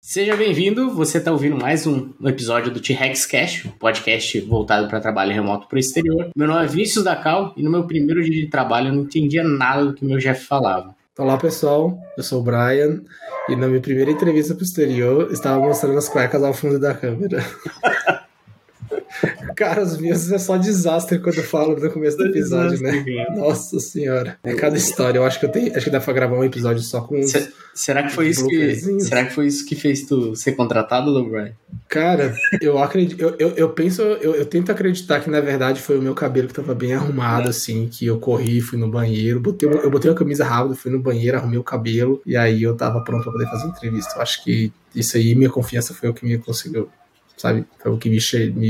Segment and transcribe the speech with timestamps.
[0.00, 5.00] Seja bem-vindo, você está ouvindo mais um episódio do T-Rex Cash, um podcast voltado para
[5.00, 6.30] trabalho remoto para o exterior.
[6.36, 9.42] Meu nome é Vinícius Dacal e no meu primeiro dia de trabalho eu não entendia
[9.42, 10.94] nada do que meu chefe falava.
[11.18, 13.02] Olá pessoal, eu sou o Brian
[13.48, 16.94] e na minha primeira entrevista para o exterior estava mostrando as cuecas ao fundo da
[16.94, 17.44] câmera.
[19.58, 23.04] Cara, os meus é só desastre quando eu falo no começo do episódio, né?
[23.34, 24.38] Nossa senhora.
[24.44, 25.18] É cada história.
[25.18, 25.76] Eu acho que eu tenho.
[25.76, 27.32] Acho que dá pra gravar um episódio só com uns,
[27.74, 28.76] Será que foi isso que.
[29.00, 31.54] Será que foi isso que fez tu ser contratado, do Brian?
[31.88, 33.20] Cara, eu acredito.
[33.20, 36.46] Eu, eu, eu penso, eu, eu, tento acreditar que na verdade foi o meu cabelo
[36.46, 37.50] que tava bem arrumado, é.
[37.50, 41.00] assim, que eu corri, fui no banheiro, botei, eu botei uma camisa rápida, fui no
[41.00, 44.14] banheiro, arrumei o cabelo, e aí eu tava pronto pra poder fazer entrevista.
[44.14, 46.88] Eu acho que isso aí, minha confiança foi o que me conseguiu
[47.38, 47.64] sabe?
[47.80, 48.18] Foi o que me,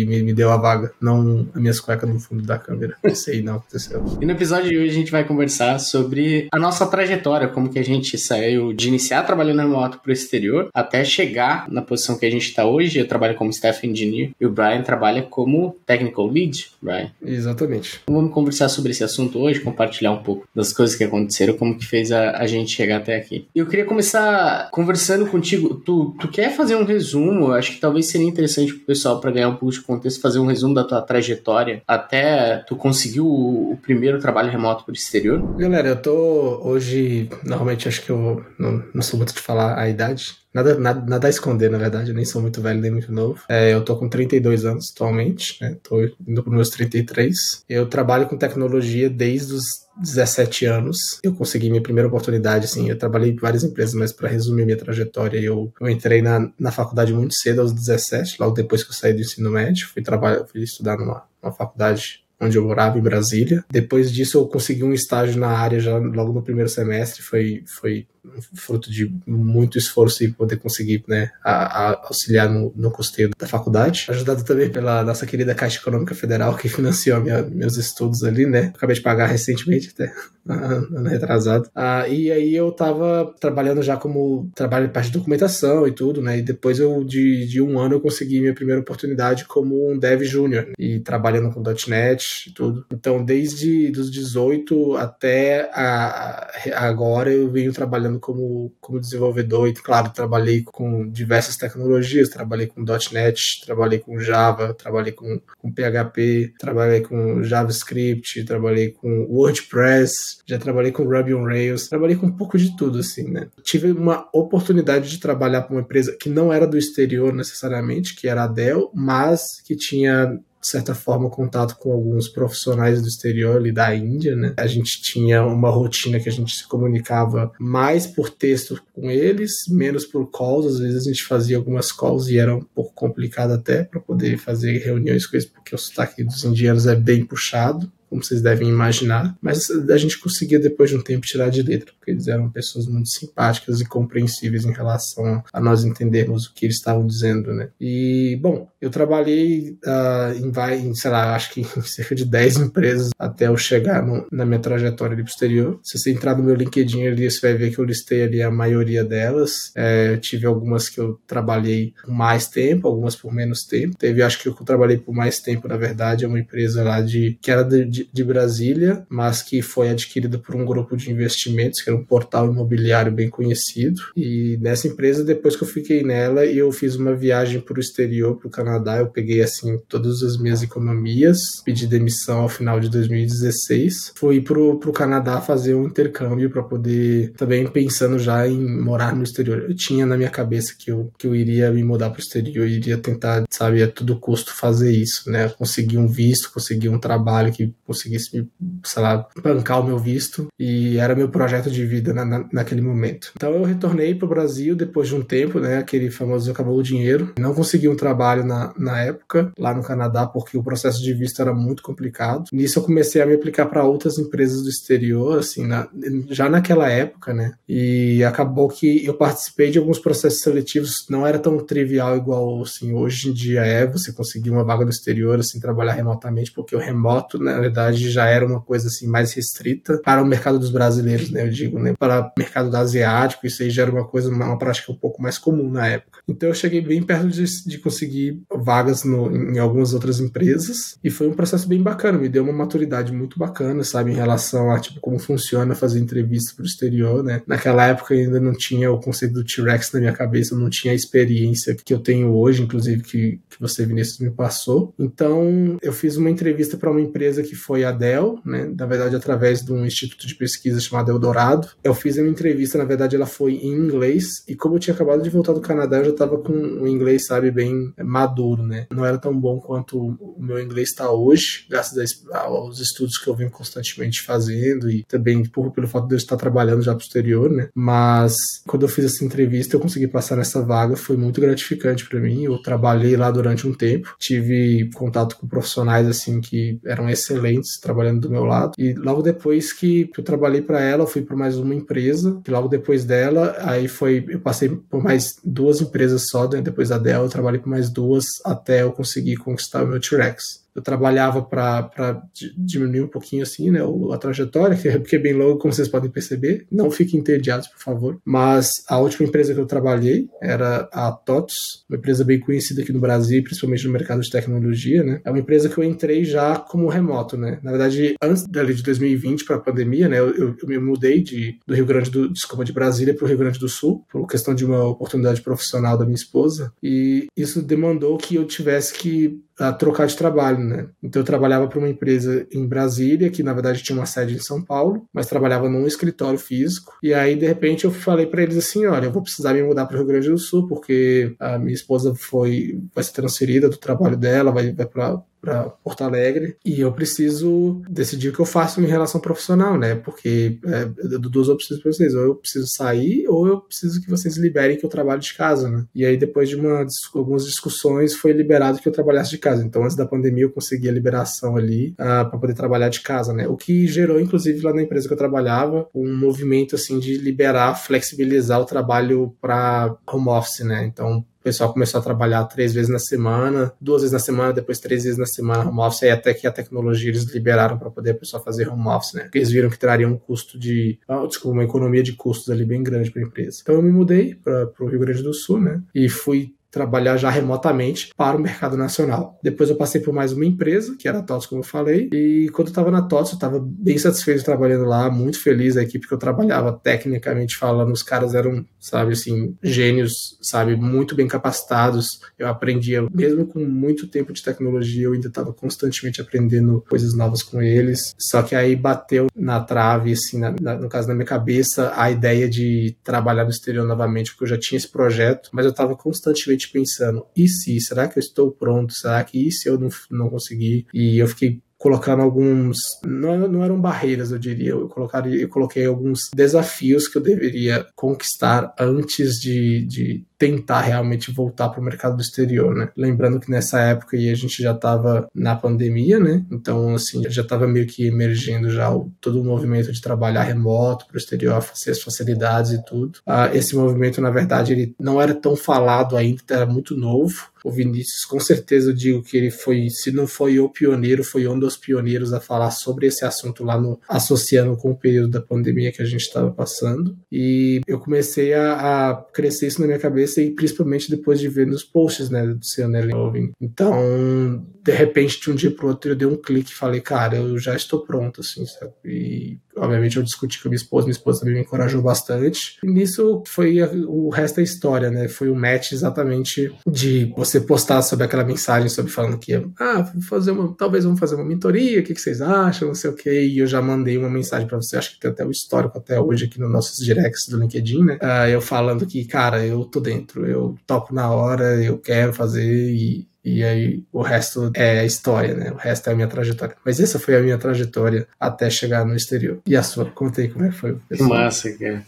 [0.04, 2.96] me, me deu a vaga, não as minhas cuecas no fundo da câmera.
[3.04, 4.04] Isso aí não aconteceu.
[4.20, 7.78] E no episódio de hoje a gente vai conversar sobre a nossa trajetória, como que
[7.78, 12.26] a gente saiu de iniciar trabalhando remoto para o exterior até chegar na posição que
[12.26, 12.98] a gente está hoje.
[12.98, 17.10] Eu trabalho como staff engineer e o Brian trabalha como technical lead, Brian.
[17.24, 18.00] Exatamente.
[18.02, 21.78] Então, vamos conversar sobre esse assunto hoje, compartilhar um pouco das coisas que aconteceram, como
[21.78, 23.46] que fez a, a gente chegar até aqui.
[23.54, 25.74] Eu queria começar conversando contigo.
[25.74, 27.52] Tu, tu quer fazer um resumo?
[27.52, 30.38] Acho que talvez seria interessante interessante pro pessoal para ganhar um pouco de contexto, fazer
[30.38, 35.40] um resumo da tua trajetória até tu conseguir o, o primeiro trabalho remoto pro exterior?
[35.56, 39.88] Galera, eu tô hoje, normalmente acho que eu não, não sou muito de falar a
[39.88, 43.12] idade, Nada, nada, nada a esconder, na verdade, eu nem sou muito velho nem muito
[43.12, 43.42] novo.
[43.48, 45.76] É, eu tô com 32 anos atualmente, né?
[45.82, 47.64] Tô indo para meus 33.
[47.68, 49.64] Eu trabalho com tecnologia desde os
[50.00, 50.96] 17 anos.
[51.22, 52.88] Eu consegui minha primeira oportunidade, assim.
[52.88, 56.70] Eu trabalhei em várias empresas, mas para resumir minha trajetória, eu, eu entrei na, na
[56.70, 59.86] faculdade muito cedo, aos 17, logo depois que eu saí do ensino médio.
[59.88, 63.64] Fui, trabalhar, fui estudar numa, numa faculdade onde eu morava, em Brasília.
[63.70, 67.22] Depois disso, eu consegui um estágio na área já logo no primeiro semestre.
[67.22, 68.06] Foi, foi
[68.54, 73.46] fruto de muito esforço e poder conseguir né, a, a auxiliar no, no, custeio da
[73.46, 74.06] faculdade.
[74.08, 78.72] Ajudado também pela nossa querida Caixa Econômica Federal, que financiou minha, meus estudos ali, né?
[78.74, 80.12] Acabei de pagar recentemente, até
[80.46, 81.68] ano retrasado.
[81.74, 86.22] Ah, e aí eu tava trabalhando já como trabalho de parte de documentação e tudo,
[86.22, 86.38] né?
[86.38, 90.22] E depois eu, de, de um ano, eu consegui minha primeira oportunidade como um dev
[90.22, 92.84] júnior e trabalhando com .NET e tudo.
[92.92, 99.74] Então, desde os 18 até a, agora, eu venho trabalhando trabalhando como, como desenvolvedor e,
[99.74, 106.52] claro, trabalhei com diversas tecnologias, trabalhei com .NET, trabalhei com Java, trabalhei com, com PHP,
[106.58, 110.12] trabalhei com JavaScript, trabalhei com WordPress,
[110.46, 113.48] já trabalhei com Ruby on Rails, trabalhei com um pouco de tudo, assim, né?
[113.62, 118.28] Tive uma oportunidade de trabalhar para uma empresa que não era do exterior necessariamente, que
[118.28, 123.56] era a Dell, mas que tinha de certa forma, contato com alguns profissionais do exterior
[123.56, 124.54] ali da Índia, né?
[124.56, 129.52] A gente tinha uma rotina que a gente se comunicava mais por texto com eles,
[129.68, 130.66] menos por calls.
[130.66, 134.36] Às vezes a gente fazia algumas calls e era um pouco complicado até para poder
[134.38, 138.68] fazer reuniões com eles, porque o sotaque dos indianos é bem puxado como vocês devem
[138.68, 142.50] imaginar, mas a gente conseguia depois de um tempo tirar de letra, porque eles eram
[142.50, 147.52] pessoas muito simpáticas e compreensíveis em relação a nós entendermos o que eles estavam dizendo,
[147.52, 147.68] né?
[147.80, 152.56] E, bom, eu trabalhei uh, em, vai, sei lá, acho que em cerca de 10
[152.58, 155.80] empresas até eu chegar no, na minha trajetória ali posterior.
[155.82, 158.50] Se você entrar no meu LinkedIn ali, você vai ver que eu listei ali a
[158.50, 159.72] maioria delas.
[159.74, 163.96] É, tive algumas que eu trabalhei por mais tempo, algumas por menos tempo.
[163.96, 167.38] Teve, acho que eu trabalhei por mais tempo, na verdade, é uma empresa lá de
[167.40, 171.80] que era de, de de, Brasília, mas que foi adquirida por um grupo de investimentos,
[171.80, 174.02] que era um portal imobiliário bem conhecido.
[174.16, 178.36] E nessa empresa, depois que eu fiquei nela, eu fiz uma viagem para o exterior,
[178.36, 178.98] para o Canadá.
[178.98, 184.12] Eu peguei assim todas as minhas economias, pedi demissão ao final de 2016.
[184.14, 189.22] Fui para o Canadá fazer um intercâmbio para poder, também pensando já em morar no
[189.22, 189.64] exterior.
[189.68, 192.66] Eu tinha na minha cabeça que eu, que eu iria me mudar para o exterior,
[192.66, 195.48] iria tentar, sabe, a todo custo fazer isso, né?
[195.50, 198.46] Conseguir um visto, conseguir um trabalho que conseguisse,
[198.84, 202.82] sei lá, bancar o meu visto e era meu projeto de vida na, na, naquele
[202.82, 203.32] momento.
[203.34, 205.78] Então eu retornei para o Brasil depois de um tempo, né?
[205.78, 207.32] Aquele famoso acabou o dinheiro.
[207.38, 211.40] Não consegui um trabalho na, na época lá no Canadá porque o processo de visto
[211.40, 212.44] era muito complicado.
[212.52, 215.88] Nisso eu comecei a me aplicar para outras empresas do exterior, assim, na,
[216.28, 217.54] já naquela época, né?
[217.66, 222.92] E acabou que eu participei de alguns processos seletivos, não era tão trivial igual assim
[222.92, 226.78] hoje em dia é você conseguir uma vaga no exterior, assim, trabalhar remotamente, porque o
[226.78, 230.58] remoto, né, na verdade verdade, já era uma coisa assim mais restrita para o mercado
[230.58, 231.44] dos brasileiros, né?
[231.44, 231.94] Eu digo, né?
[231.98, 235.38] Para o mercado asiático, isso aí já era uma coisa, uma prática um pouco mais
[235.38, 236.20] comum na época.
[236.26, 241.10] Então eu cheguei bem perto de, de conseguir vagas no, em algumas outras empresas e
[241.10, 244.80] foi um processo bem bacana, me deu uma maturidade muito bacana, sabe, em relação a
[244.80, 247.42] tipo como funciona fazer entrevista para o exterior, né?
[247.46, 250.96] Naquela época ainda não tinha o conceito do T-Rex na minha cabeça, não tinha a
[250.96, 254.92] experiência que eu tenho hoje, inclusive que, que você Vinícius me passou.
[254.98, 258.72] Então eu fiz uma entrevista para uma empresa que foi a Dell, né?
[258.74, 261.68] Na verdade através de um instituto de pesquisa chamado Eldorado.
[261.84, 265.22] Eu fiz uma entrevista, na verdade ela foi em inglês e como eu tinha acabado
[265.22, 268.86] de voltar do Canadá, eu já estava com o inglês, sabe, bem maduro, né?
[268.90, 273.36] Não era tão bom quanto o meu inglês está hoje, graças aos estudos que eu
[273.36, 277.68] venho constantemente fazendo e também por, pelo fato de eu estar trabalhando já posterior, né?
[277.74, 278.34] Mas
[278.66, 282.44] quando eu fiz essa entrevista, eu consegui passar nessa vaga, foi muito gratificante para mim.
[282.44, 288.20] Eu trabalhei lá durante um tempo, tive contato com profissionais assim que eram excelentes trabalhando
[288.20, 288.72] do meu lado.
[288.78, 292.50] E logo depois que eu trabalhei para ela, eu fui para mais uma empresa, que
[292.50, 296.60] logo depois dela, aí foi eu passei por mais duas empresas só, né?
[296.60, 300.67] depois da Dell, eu trabalhei por mais duas até eu conseguir conquistar o meu T-Rex
[300.78, 302.22] eu trabalhava para
[302.56, 303.80] diminuir um pouquinho assim, né,
[304.12, 306.66] a trajetória, que é bem longo, como vocês podem perceber.
[306.70, 308.20] Não fiquem entediados, por favor.
[308.24, 312.92] Mas a última empresa que eu trabalhei era a TOTS, uma empresa bem conhecida aqui
[312.92, 315.20] no Brasil, principalmente no mercado de tecnologia, né?
[315.24, 317.58] É uma empresa que eu entrei já como remoto, né?
[317.62, 321.58] Na verdade, antes de 2020 para a pandemia, né, eu, eu, eu, me mudei de,
[321.66, 324.54] do Rio Grande do, desculpa, de Brasília para o Rio Grande do Sul, por questão
[324.54, 329.72] de uma oportunidade profissional da minha esposa, e isso demandou que eu tivesse que a
[329.72, 330.88] trocar de trabalho, né?
[331.02, 334.38] Então eu trabalhava para uma empresa em Brasília, que na verdade tinha uma sede em
[334.38, 336.92] São Paulo, mas trabalhava num escritório físico.
[337.02, 339.86] E aí de repente eu falei para eles assim, olha, eu vou precisar me mudar
[339.86, 343.76] para o Rio Grande do Sul porque a minha esposa foi vai ser transferida do
[343.76, 348.46] trabalho dela, vai, vai para para Porto Alegre e eu preciso decidir o que eu
[348.46, 349.94] faço em relação profissional, né?
[349.94, 354.10] Porque é, eu duas opções para vocês: ou eu preciso sair, ou eu preciso que
[354.10, 355.84] vocês liberem que eu trabalho de casa, né?
[355.94, 359.64] E aí, depois de uma, algumas discussões, foi liberado que eu trabalhasse de casa.
[359.64, 363.00] Então, antes da pandemia, eu consegui a liberação ali uh, ah, para poder trabalhar de
[363.00, 363.46] casa, né?
[363.46, 367.74] O que gerou, inclusive, lá na empresa que eu trabalhava, um movimento assim de liberar,
[367.74, 370.84] flexibilizar o trabalho para home office, né?
[370.84, 375.04] Então, pessoal começou a trabalhar três vezes na semana, duas vezes na semana, depois três
[375.04, 378.14] vezes na semana home office, e até que a tecnologia eles liberaram para poder a
[378.14, 379.22] pessoa fazer home office, né?
[379.22, 382.66] Porque eles viram que traria um custo de, oh, desculpa, uma economia de custos ali
[382.66, 383.60] bem grande para a empresa.
[383.62, 385.82] Então eu me mudei para o Rio Grande do Sul, né?
[385.94, 389.36] E fui trabalhar já remotamente para o mercado nacional.
[389.42, 392.48] Depois eu passei por mais uma empresa, que era a TOTS, como eu falei, e
[392.50, 396.06] quando eu estava na TOTS, eu estava bem satisfeito trabalhando lá, muito feliz, a equipe
[396.06, 402.20] que eu trabalhava, tecnicamente falando, os caras eram, sabe, assim, gênios, sabe, muito bem capacitados,
[402.38, 407.42] eu aprendia, mesmo com muito tempo de tecnologia, eu ainda estava constantemente aprendendo coisas novas
[407.42, 411.26] com eles, só que aí bateu na trave, assim, na, na, no caso, na minha
[411.26, 415.64] cabeça, a ideia de trabalhar no exterior novamente, porque eu já tinha esse projeto, mas
[415.64, 417.80] eu estava constantemente pensando, e se?
[417.80, 418.92] Será que eu estou pronto?
[418.92, 420.86] Será que e se eu não, não conseguir?
[420.92, 425.86] E eu fiquei colocando alguns não, não eram barreiras eu diria eu colocaria eu coloquei
[425.86, 432.16] alguns desafios que eu deveria conquistar antes de, de tentar realmente voltar para o mercado
[432.16, 432.90] do exterior, né?
[432.96, 436.44] Lembrando que nessa época aí a gente já estava na pandemia, né?
[436.50, 441.06] Então, assim, já estava meio que emergindo já o, todo o movimento de trabalhar remoto
[441.06, 443.18] para o exterior, as facilidades e tudo.
[443.26, 447.48] Ah, esse movimento, na verdade, ele não era tão falado ainda, era muito novo.
[447.64, 451.48] O Vinícius, com certeza, eu digo que ele foi, se não foi o pioneiro, foi
[451.48, 455.40] um dos pioneiros a falar sobre esse assunto lá no associando com o período da
[455.40, 457.16] pandemia que a gente estava passando.
[457.30, 461.66] E eu comecei a, a crescer isso na minha cabeça e principalmente depois de ver
[461.66, 463.12] nos posts, né, do seu Nelly.
[463.60, 467.36] Então, de repente, de um dia pro outro, eu dei um clique e falei, cara,
[467.36, 468.92] eu já estou pronto, assim, sabe?
[469.04, 472.78] E, obviamente, eu discuti com a minha esposa, minha esposa também me encorajou bastante.
[472.82, 475.28] E nisso foi a, o resto da história, né?
[475.28, 480.22] Foi o match exatamente de você postar sobre aquela mensagem, sobre falando que, ah, vou
[480.22, 483.14] fazer uma, talvez vamos fazer uma mentoria, o que, que vocês acham, não sei o
[483.14, 483.46] quê.
[483.46, 486.20] E eu já mandei uma mensagem para você, acho que tem até o histórico até
[486.20, 488.18] hoje aqui nos nossos directs do LinkedIn, né?
[488.22, 492.92] Uh, eu falando que, cara, eu tô dentro, eu toco na hora, eu quero fazer
[492.92, 495.70] e e aí o resto é história, né?
[495.70, 496.76] O resto é a minha trajetória.
[496.84, 499.60] Mas essa foi a minha trajetória até chegar no exterior.
[499.66, 500.06] E a sua?
[500.06, 500.98] Conta aí como é que foi.
[501.12, 502.04] Que massa, cara.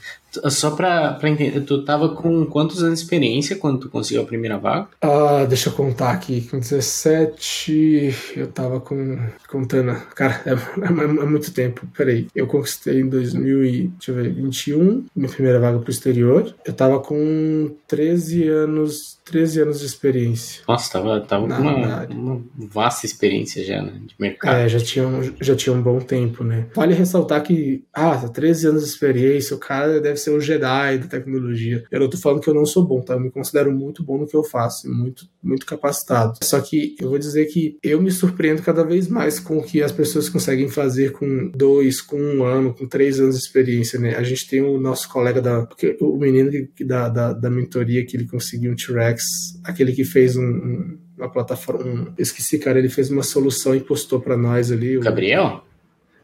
[0.51, 4.27] Só pra, pra entender, tu tava com quantos anos de experiência quando tu conseguiu a
[4.27, 4.89] primeira vaga?
[5.01, 6.43] Ah, deixa eu contar aqui.
[6.43, 9.19] Com 17, eu tava com.
[9.49, 9.95] Contando.
[10.15, 11.87] Cara, é, é, é muito tempo.
[11.97, 12.29] Peraí.
[12.35, 16.55] Eu conquistei em 2021, minha primeira vaga pro exterior.
[16.65, 20.63] Eu tava com 13 anos 13 anos de experiência.
[20.67, 23.93] Nossa, tava, tava com uma, uma, vasta experiência já, né?
[24.05, 24.57] De mercado.
[24.57, 26.67] É, já tinha, um, já tinha um bom tempo, né?
[26.75, 31.07] Vale ressaltar que, ah, 13 anos de experiência, o cara deve ser o Jedi da
[31.07, 31.85] tecnologia.
[31.91, 33.15] Eu não tô falando que eu não sou bom, tá?
[33.15, 36.39] Eu me considero muito bom no que eu faço, muito, muito capacitado.
[36.43, 39.83] Só que eu vou dizer que eu me surpreendo cada vez mais com o que
[39.83, 44.17] as pessoas conseguem fazer com dois, com um ano, com três anos de experiência, né?
[44.17, 45.67] A gente tem o nosso colega da.
[46.01, 49.23] O menino que, da, da, da mentoria que ele conseguiu um T-Rex
[49.65, 51.85] aquele que fez um, um, uma plataforma.
[51.85, 54.99] Um, esqueci, cara, ele fez uma solução e postou para nós ali.
[54.99, 55.65] O Gabriel?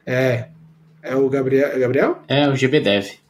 [0.05, 0.49] É.
[1.03, 1.79] É o Gabriel.
[1.79, 2.23] Gabriel?
[2.29, 3.26] É, o GBDev.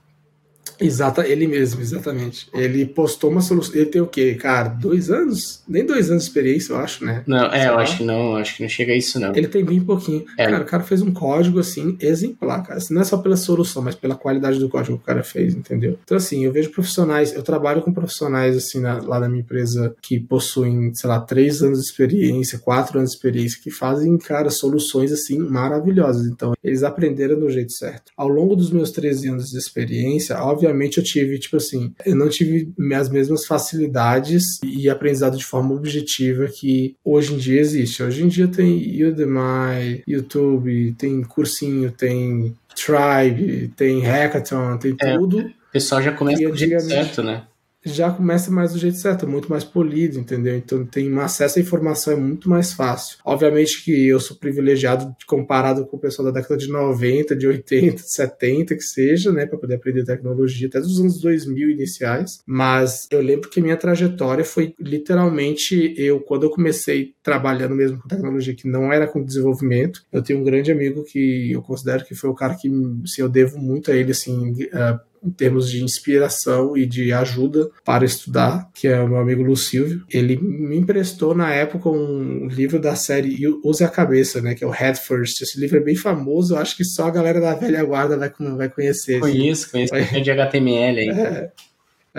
[0.78, 2.49] Exata, ele mesmo, exatamente.
[2.52, 3.75] Ele postou uma solução.
[3.75, 4.68] Ele tem o quê, cara?
[4.68, 5.62] Dois anos?
[5.66, 7.23] Nem dois anos de experiência, eu acho, né?
[7.26, 7.82] Não, é, Sei eu lá.
[7.82, 9.35] acho que não, acho que não chega a isso, não.
[9.35, 10.25] Ele tem bem pouquinho.
[10.37, 10.44] É.
[10.44, 12.78] Cara, o cara fez um código assim, exemplar, cara.
[12.78, 15.54] Assim, não é só pela solução, mas pela qualidade do código que o cara fez,
[15.54, 15.99] entendeu?
[16.04, 19.94] Então, assim, eu vejo profissionais, eu trabalho com profissionais, assim, na, lá na minha empresa
[20.02, 24.50] que possuem, sei lá, três anos de experiência, quatro anos de experiência, que fazem, cara,
[24.50, 26.26] soluções assim maravilhosas.
[26.26, 28.12] Então, eles aprenderam do jeito certo.
[28.16, 32.16] Ao longo dos meus 13 anos de experiência, obviamente, obviamente eu tive, tipo assim, eu
[32.16, 38.02] não tive as mesmas facilidades e aprendizado de forma objetiva que hoje em dia existe.
[38.02, 45.40] Hoje em dia tem Udemy, YouTube, tem cursinho, tem Tribe, tem Hackathon, tem é, tudo.
[45.40, 47.44] O pessoal já começa do jeito certo, né?
[47.87, 50.57] Já começa mais do jeito certo, muito mais polido, entendeu?
[50.57, 53.19] Então tem um acesso à informação é muito mais fácil.
[53.25, 58.02] Obviamente que eu sou privilegiado comparado com o pessoal da década de 90, de 80,
[58.02, 63.21] 70, que seja, né, para poder aprender tecnologia até dos anos 2000 iniciais, mas eu
[63.21, 68.69] lembro que minha trajetória foi literalmente eu quando eu comecei trabalhando mesmo com tecnologia que
[68.69, 72.35] não era com desenvolvimento, eu tenho um grande amigo que eu considero que foi o
[72.35, 72.69] cara que
[73.05, 77.68] assim, eu devo muito a ele assim, uh, em termos de inspiração e de ajuda
[77.85, 80.04] para estudar, que é o meu amigo Lu Silvio.
[80.09, 84.66] Ele me emprestou na época um livro da série Use a Cabeça, né, que é
[84.66, 85.42] o Head First.
[85.42, 88.33] Esse livro é bem famoso, eu acho que só a galera da velha guarda vai,
[88.56, 89.21] vai conhecer.
[89.21, 91.09] Conheço, conheço é de HTML aí.
[91.09, 91.50] É.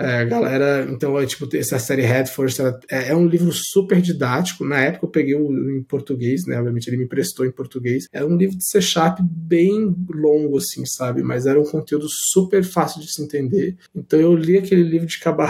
[0.00, 4.64] É, galera, então, é, tipo, essa série Red Force é, é, um livro super didático.
[4.64, 6.56] Na época eu peguei o, em português, né?
[6.56, 8.06] Obviamente ele me emprestou em português.
[8.12, 11.20] Era um livro de C Sharp bem longo, assim, sabe?
[11.24, 13.76] Mas era um conteúdo super fácil de se entender.
[13.92, 15.42] Então eu li aquele livro de cabo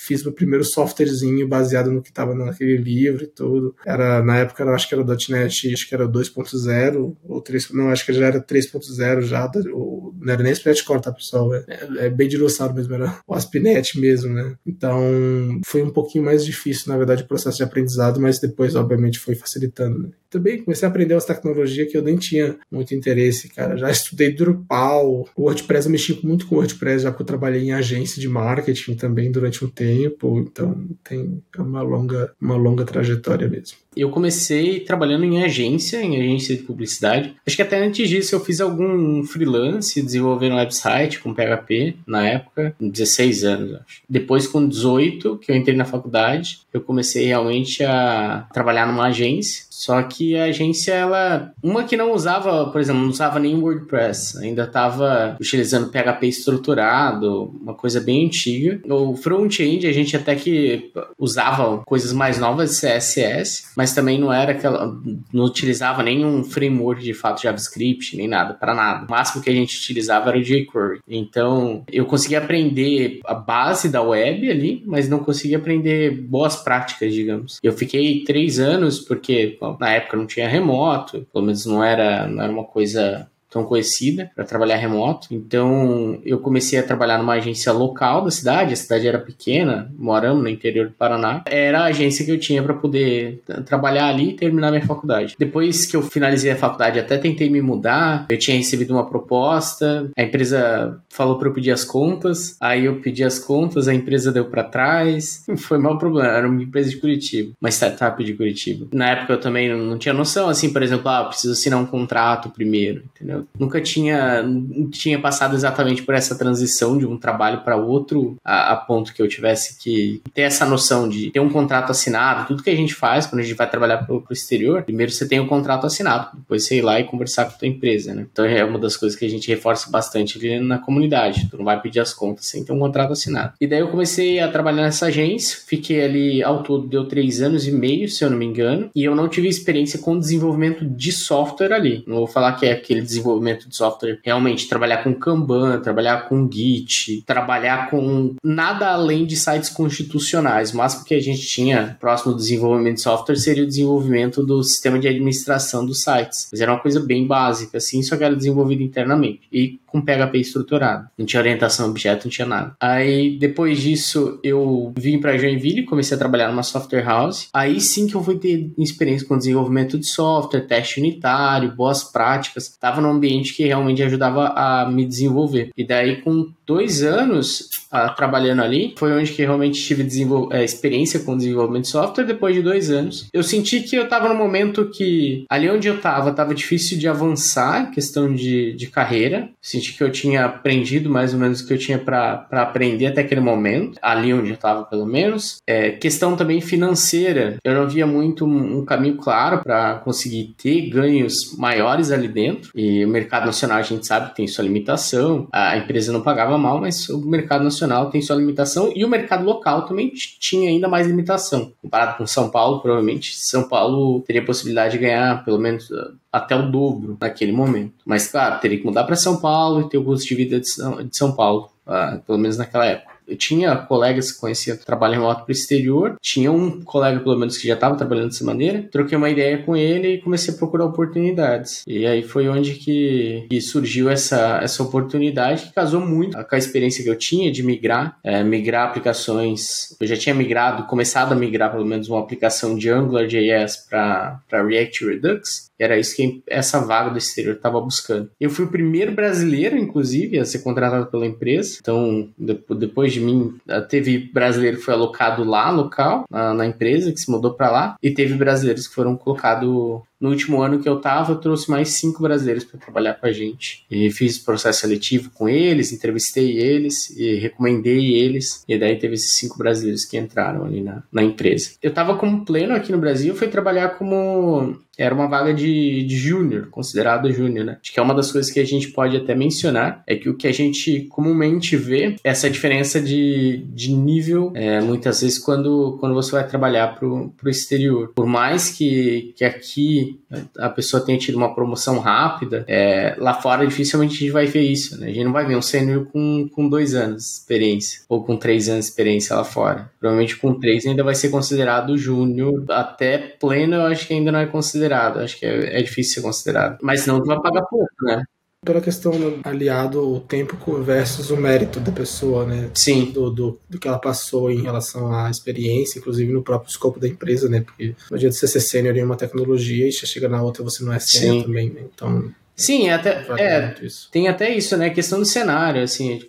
[0.00, 3.74] fiz meu primeiro softwarezinho baseado no que estava naquele livro e tudo.
[3.84, 7.70] Era, na época, eu acho que era o .NET, acho que era 2.0 ou 3,
[7.72, 11.54] não, acho que já era 3.0 já, não era nem ASP.NET Core, tá, pessoal?
[11.54, 11.64] É,
[11.98, 14.54] é, bem dinossauro mesmo, era o ASP.NET mesmo, né?
[14.66, 19.18] Então, foi um pouquinho mais difícil, na verdade, o processo de aprendizado, mas depois, obviamente,
[19.18, 20.08] foi facilitando, né?
[20.30, 23.76] Também comecei a aprender umas tecnologias que eu nem tinha muito interesse, cara.
[23.76, 28.20] Já estudei Drupal, WordPress, eu mexi muito com WordPress, já que eu trabalhei em agência
[28.20, 29.89] de marketing também durante um tempo,
[30.38, 33.78] então tem uma longa, uma longa trajetória mesmo.
[34.00, 37.34] Eu comecei trabalhando em agência, em agência de publicidade.
[37.46, 42.26] Acho que até antes disso eu fiz algum freelance, desenvolvendo um website com PHP, na
[42.26, 44.02] época, 16 anos, acho.
[44.08, 49.70] Depois, com 18, que eu entrei na faculdade, eu comecei realmente a trabalhar numa agência
[49.80, 51.54] só que a agência, ela.
[51.62, 57.44] Uma que não usava, por exemplo, não usava nem WordPress, ainda estava utilizando PHP estruturado,
[57.62, 58.78] uma coisa bem antiga.
[58.92, 64.52] O front-end, a gente até que usava coisas mais novas, CSS, mas também não era
[64.52, 64.98] aquela.
[65.32, 69.06] Não utilizava nenhum framework de fato JavaScript, nem nada, para nada.
[69.06, 71.00] O máximo que a gente utilizava era o jQuery.
[71.08, 77.12] Então, eu consegui aprender a base da web ali, mas não consegui aprender boas práticas,
[77.12, 77.58] digamos.
[77.62, 82.42] Eu fiquei três anos, porque na época não tinha remoto, pelo menos não era, não
[82.42, 85.28] era uma coisa tão conhecida para trabalhar remoto.
[85.30, 90.42] Então eu comecei a trabalhar numa agência local da cidade, a cidade era pequena, moramos
[90.42, 91.42] no interior do Paraná.
[91.46, 95.34] Era a agência que eu tinha para poder trabalhar ali e terminar minha faculdade.
[95.38, 98.26] Depois que eu finalizei a faculdade, até tentei me mudar.
[98.30, 103.00] Eu tinha recebido uma proposta, a empresa falou para eu pedir as contas, aí eu
[103.00, 105.44] pedi as contas, a empresa deu para trás.
[105.58, 108.86] Foi mal problema, era uma empresa de Curitiba, uma startup de Curitiba.
[108.92, 112.50] Na época eu também não tinha noção, assim, por exemplo, ah, preciso assinar um contrato
[112.50, 113.39] primeiro, entendeu?
[113.58, 114.44] Nunca, tinha,
[114.90, 119.22] tinha passado exatamente por essa transição de um trabalho para outro, a, a, ponto que
[119.22, 122.46] eu tivesse que ter essa noção de ter um contrato assinado.
[122.46, 125.26] Tudo que a gente faz quando a gente vai trabalhar para o exterior, primeiro você
[125.26, 128.14] tem o um contrato assinado, depois você ir lá e conversar com a tua empresa,
[128.14, 128.26] né?
[128.30, 131.48] Então é uma das coisas que a gente reforça bastante ali na comunidade.
[131.50, 133.54] Tu não vai pedir as contas sem ter um contrato assinado.
[133.60, 137.66] E daí eu comecei a trabalhar nessa agência, fiquei ali ao todo deu três anos
[137.66, 141.12] e meio, se eu não me engano, e eu não tive experiência com desenvolvimento de
[141.12, 142.02] software ali.
[142.06, 146.48] Não vou falar que é aquele desenvolvimento de software realmente trabalhar com Kanban, trabalhar com
[146.50, 150.72] Git, trabalhar com nada além de sites constitucionais.
[150.72, 154.62] O máximo que a gente tinha próximo do desenvolvimento de software seria o desenvolvimento do
[154.62, 156.48] sistema de administração dos sites.
[156.50, 159.42] Mas era uma coisa bem básica, assim, só que era desenvolvido internamente.
[159.52, 161.08] E com PHP estruturado.
[161.18, 162.74] Não tinha orientação objeto, não tinha nada.
[162.80, 167.48] Aí, depois disso, eu vim para Joinville, comecei a trabalhar numa software house.
[167.52, 172.68] Aí sim que eu fui ter experiência com desenvolvimento de software, teste unitário, boas práticas.
[172.80, 175.70] Tava ambiente que realmente ajudava a me desenvolver.
[175.76, 181.18] E daí, com dois anos uh, trabalhando ali, foi onde que realmente tive uh, experiência
[181.18, 182.24] com desenvolvimento de software.
[182.24, 186.00] Depois de dois anos, eu senti que eu tava no momento que ali onde eu
[186.00, 189.48] tava, tava difícil de avançar em questão de, de carreira.
[189.60, 193.22] Senti que eu tinha aprendido mais ou menos o que eu tinha para aprender até
[193.22, 195.56] aquele momento, ali onde eu tava pelo menos.
[195.66, 200.88] É, questão também financeira, eu não via muito um, um caminho claro para conseguir ter
[200.88, 202.70] ganhos maiores ali dentro.
[202.76, 206.59] E o mercado nacional a gente sabe que tem sua limitação, a empresa não pagava
[206.60, 210.86] mal, mas o mercado nacional tem sua limitação e o mercado local também tinha ainda
[210.86, 211.72] mais limitação.
[211.82, 216.54] Comparado com São Paulo, provavelmente São Paulo teria possibilidade de ganhar pelo menos uh, até
[216.54, 217.94] o dobro naquele momento.
[218.04, 220.68] Mas claro, teria que mudar para São Paulo e ter o custo de vida de
[221.16, 225.50] São, Paulo, uh, pelo menos naquela época eu tinha colegas que conheciam trabalho remoto para
[225.50, 229.30] o exterior, tinha um colega, pelo menos, que já estava trabalhando dessa maneira, troquei uma
[229.30, 231.82] ideia com ele e comecei a procurar oportunidades.
[231.86, 236.58] E aí foi onde que, que surgiu essa, essa oportunidade que casou muito com a
[236.58, 239.96] experiência que eu tinha de migrar, é, migrar aplicações.
[240.00, 245.06] Eu já tinha migrado, começado a migrar pelo menos uma aplicação de AngularJS para React
[245.06, 248.30] Redux, era isso que essa vaga do exterior estava buscando.
[248.38, 251.78] Eu fui o primeiro brasileiro, inclusive, a ser contratado pela empresa.
[251.80, 253.56] Então, depois de mim,
[253.88, 257.96] teve brasileiro que foi alocado lá, local, na, na empresa, que se mudou para lá.
[258.02, 261.90] E teve brasileiros que foram colocados no último ano que eu tava, eu trouxe mais
[261.90, 263.84] cinco brasileiros para trabalhar com a gente.
[263.90, 268.62] E fiz processo seletivo com eles, entrevistei eles e recomendei eles.
[268.68, 271.70] E daí teve esses cinco brasileiros que entraram ali na, na empresa.
[271.82, 276.16] Eu tava como pleno aqui no Brasil, fui trabalhar como era uma vaga de, de
[276.16, 277.78] júnior, considerado júnior, né?
[277.82, 280.36] Acho que é uma das coisas que a gente pode até mencionar, é que o
[280.36, 285.96] que a gente comumente vê é essa diferença de, de nível, é, muitas vezes, quando,
[285.98, 288.12] quando você vai trabalhar pro, pro exterior.
[288.14, 290.09] Por mais que, que aqui
[290.58, 294.62] a pessoa tenha tido uma promoção rápida, é, lá fora dificilmente a gente vai ver
[294.62, 295.08] isso, né?
[295.08, 298.36] A gente não vai ver um sênior com, com dois anos de experiência, ou com
[298.36, 299.90] três anos de experiência lá fora.
[299.98, 304.40] Provavelmente com três ainda vai ser considerado júnior, até pleno eu acho que ainda não
[304.40, 306.78] é considerado, acho que é, é difícil ser considerado.
[306.82, 308.24] Mas não vai pagar pouco, né?
[308.64, 312.70] Pela questão aliado o tempo versus o mérito da pessoa, né?
[312.74, 313.10] Sim.
[313.10, 317.08] Do, do, do, que ela passou em relação à experiência, inclusive no próprio escopo da
[317.08, 317.62] empresa, né?
[317.62, 320.92] Porque não adianta você ser sênior em uma tecnologia e chega na outra você não
[320.92, 321.82] é sênior também, né?
[321.94, 322.32] Então.
[322.54, 323.74] Sim, até, é,
[324.12, 324.90] tem até isso, né?
[324.90, 326.20] Questão do cenário, assim,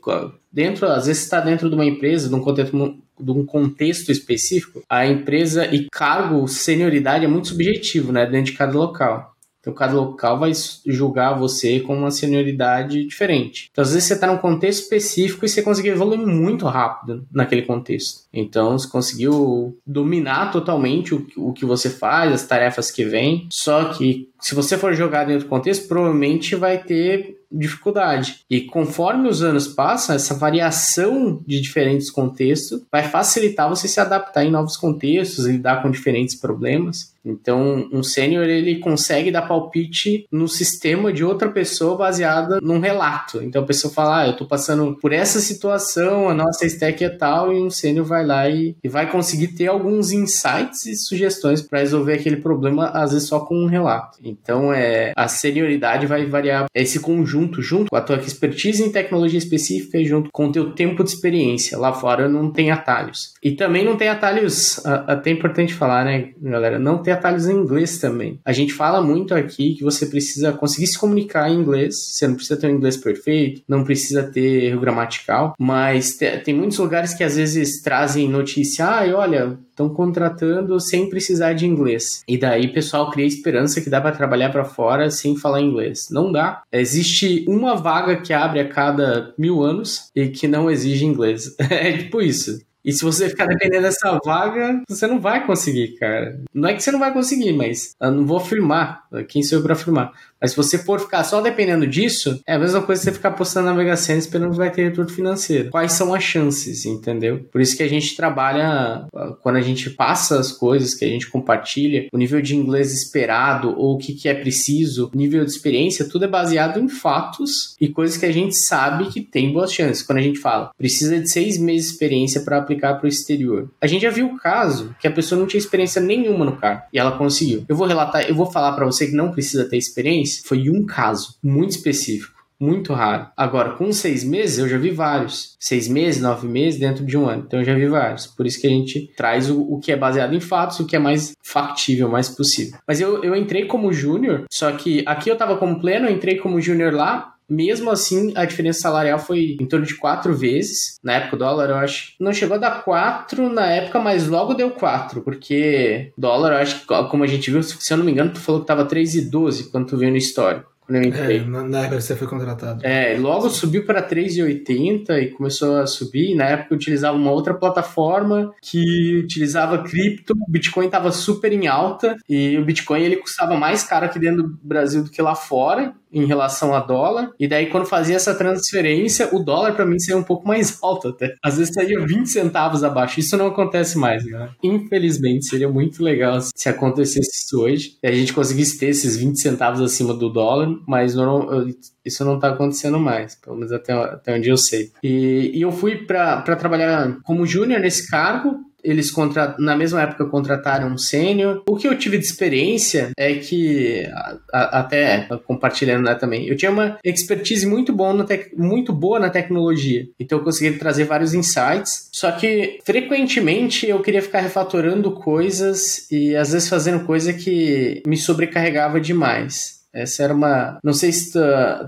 [0.49, 4.81] dentro, às vezes está dentro de uma empresa, de um contexto, de um contexto específico,
[4.89, 8.25] a empresa e cargo, senioridade é muito subjetivo, né?
[8.25, 9.30] Dentro de cada local.
[9.61, 10.51] Então, cada local vai
[10.87, 13.69] julgar você com uma senioridade diferente.
[13.71, 17.61] Então, às vezes você está num contexto específico e você conseguiu evoluir muito rápido naquele
[17.61, 18.23] contexto.
[18.33, 23.47] Então, você conseguiu dominar totalmente o, o que você faz, as tarefas que vêm.
[23.51, 28.41] Só que, se você for jogar dentro do contexto, provavelmente vai ter dificuldade.
[28.49, 34.43] E conforme os anos passam, essa variação de diferentes contextos vai facilitar você se adaptar
[34.43, 37.11] em novos contextos, lidar com diferentes problemas.
[37.23, 43.41] Então, um sênior ele consegue dar palpite no sistema de outra pessoa baseada num relato.
[43.43, 47.09] Então, a pessoa fala: ah, eu tô passando por essa situação, a nossa stack é
[47.09, 51.61] tal, e um sênior vai lá e, e vai conseguir ter alguns insights e sugestões
[51.61, 54.17] para resolver aquele problema, às vezes só com um relato.
[54.23, 59.37] Então, é, a senioridade vai variar esse conjunto, junto com a tua expertise em tecnologia
[59.37, 61.77] específica e junto com o teu tempo de experiência.
[61.77, 63.33] Lá fora não tem atalhos.
[63.43, 66.77] E também não tem atalhos, até é importante falar, né, galera?
[66.77, 68.39] Não tem atalhos em inglês também.
[68.45, 72.35] A gente fala muito aqui que você precisa conseguir se comunicar em inglês, você não
[72.35, 77.23] precisa ter um inglês perfeito, não precisa ter erro gramatical, mas tem muitos lugares que
[77.23, 82.23] às vezes trazem notícia, ah, olha, estão contratando sem precisar de inglês.
[82.27, 86.07] E daí pessoal cria esperança que dá para trabalhar para fora sem falar inglês.
[86.11, 86.61] Não dá.
[86.71, 91.55] Existe uma vaga que abre a cada mil anos e que não exige inglês.
[91.59, 92.59] é tipo isso.
[92.83, 96.41] E se você ficar dependendo dessa vaga, você não vai conseguir, cara.
[96.53, 99.00] Não é que você não vai conseguir, mas eu não vou afirmar.
[99.27, 100.11] Quem sou eu para afirmar?
[100.39, 103.31] Mas se você for ficar só dependendo disso, é a mesma coisa que você ficar
[103.31, 105.69] postando na Mega Sena esperando que vai ter retorno financeiro.
[105.69, 107.45] Quais são as chances, entendeu?
[107.51, 109.05] Por isso que a gente trabalha,
[109.41, 113.75] quando a gente passa as coisas, que a gente compartilha, o nível de inglês esperado
[113.77, 117.75] ou o que, que é preciso, o nível de experiência, tudo é baseado em fatos
[117.79, 120.01] e coisas que a gente sabe que tem boas chances.
[120.01, 123.69] Quando a gente fala, precisa de seis meses de experiência para aplicar para o exterior.
[123.79, 126.81] A gente já viu o caso que a pessoa não tinha experiência nenhuma no carro
[126.91, 127.63] e ela conseguiu.
[127.67, 130.85] Eu vou relatar, eu vou falar para você que não precisa ter experiência foi um
[130.85, 133.27] caso muito específico muito raro.
[133.35, 135.55] Agora, com seis meses, eu já vi vários.
[135.59, 137.43] Seis meses, nove meses dentro de um ano.
[137.47, 138.27] Então, eu já vi vários.
[138.27, 140.95] Por isso que a gente traz o, o que é baseado em fatos, o que
[140.95, 142.77] é mais factível, mais possível.
[142.87, 146.37] Mas eu, eu entrei como júnior, só que aqui eu tava como pleno, eu entrei
[146.37, 150.97] como júnior lá, mesmo assim, a diferença salarial foi em torno de quatro vezes.
[151.03, 152.13] Na época, o dólar, eu acho.
[152.19, 155.21] Não chegou a dar quatro na época, mas logo deu quatro.
[155.21, 158.39] Porque dólar, eu acho que, como a gente viu, se eu não me engano, tu
[158.39, 160.70] falou que tava 3,12 quando tu veio no histórico.
[160.97, 162.85] É, na, época que você foi contratado.
[162.85, 166.35] É, logo subiu para 3,80 e começou a subir.
[166.35, 171.67] Na época eu utilizava uma outra plataforma que utilizava cripto, o Bitcoin estava super em
[171.67, 175.35] alta e o Bitcoin ele custava mais caro aqui dentro do Brasil do que lá
[175.35, 177.31] fora em relação a dólar.
[177.39, 181.09] E daí, quando fazia essa transferência, o dólar para mim saía um pouco mais alto
[181.09, 181.35] até.
[181.41, 183.19] Às vezes saía 20 centavos abaixo.
[183.19, 184.51] Isso não acontece mais, galera.
[184.61, 187.97] Infelizmente, seria muito legal se acontecesse isso hoje.
[188.03, 191.67] E a gente conseguisse ter esses 20 centavos acima do dólar, mas não,
[192.05, 194.91] isso não tá acontecendo mais, pelo menos até, até onde eu sei.
[195.03, 199.11] E, e eu fui para trabalhar como júnior nesse cargo, eles
[199.59, 201.63] na mesma época contrataram um sênior.
[201.67, 206.55] O que eu tive de experiência é que, a, a, até compartilhando né, também, eu
[206.55, 208.53] tinha uma expertise muito, tec...
[208.55, 210.07] muito boa na tecnologia.
[210.19, 212.09] Então eu consegui trazer vários insights.
[212.11, 218.17] Só que frequentemente eu queria ficar refatorando coisas e às vezes fazendo coisa que me
[218.17, 219.80] sobrecarregava demais.
[219.93, 220.79] Essa era uma.
[220.83, 221.39] Não sei se tu,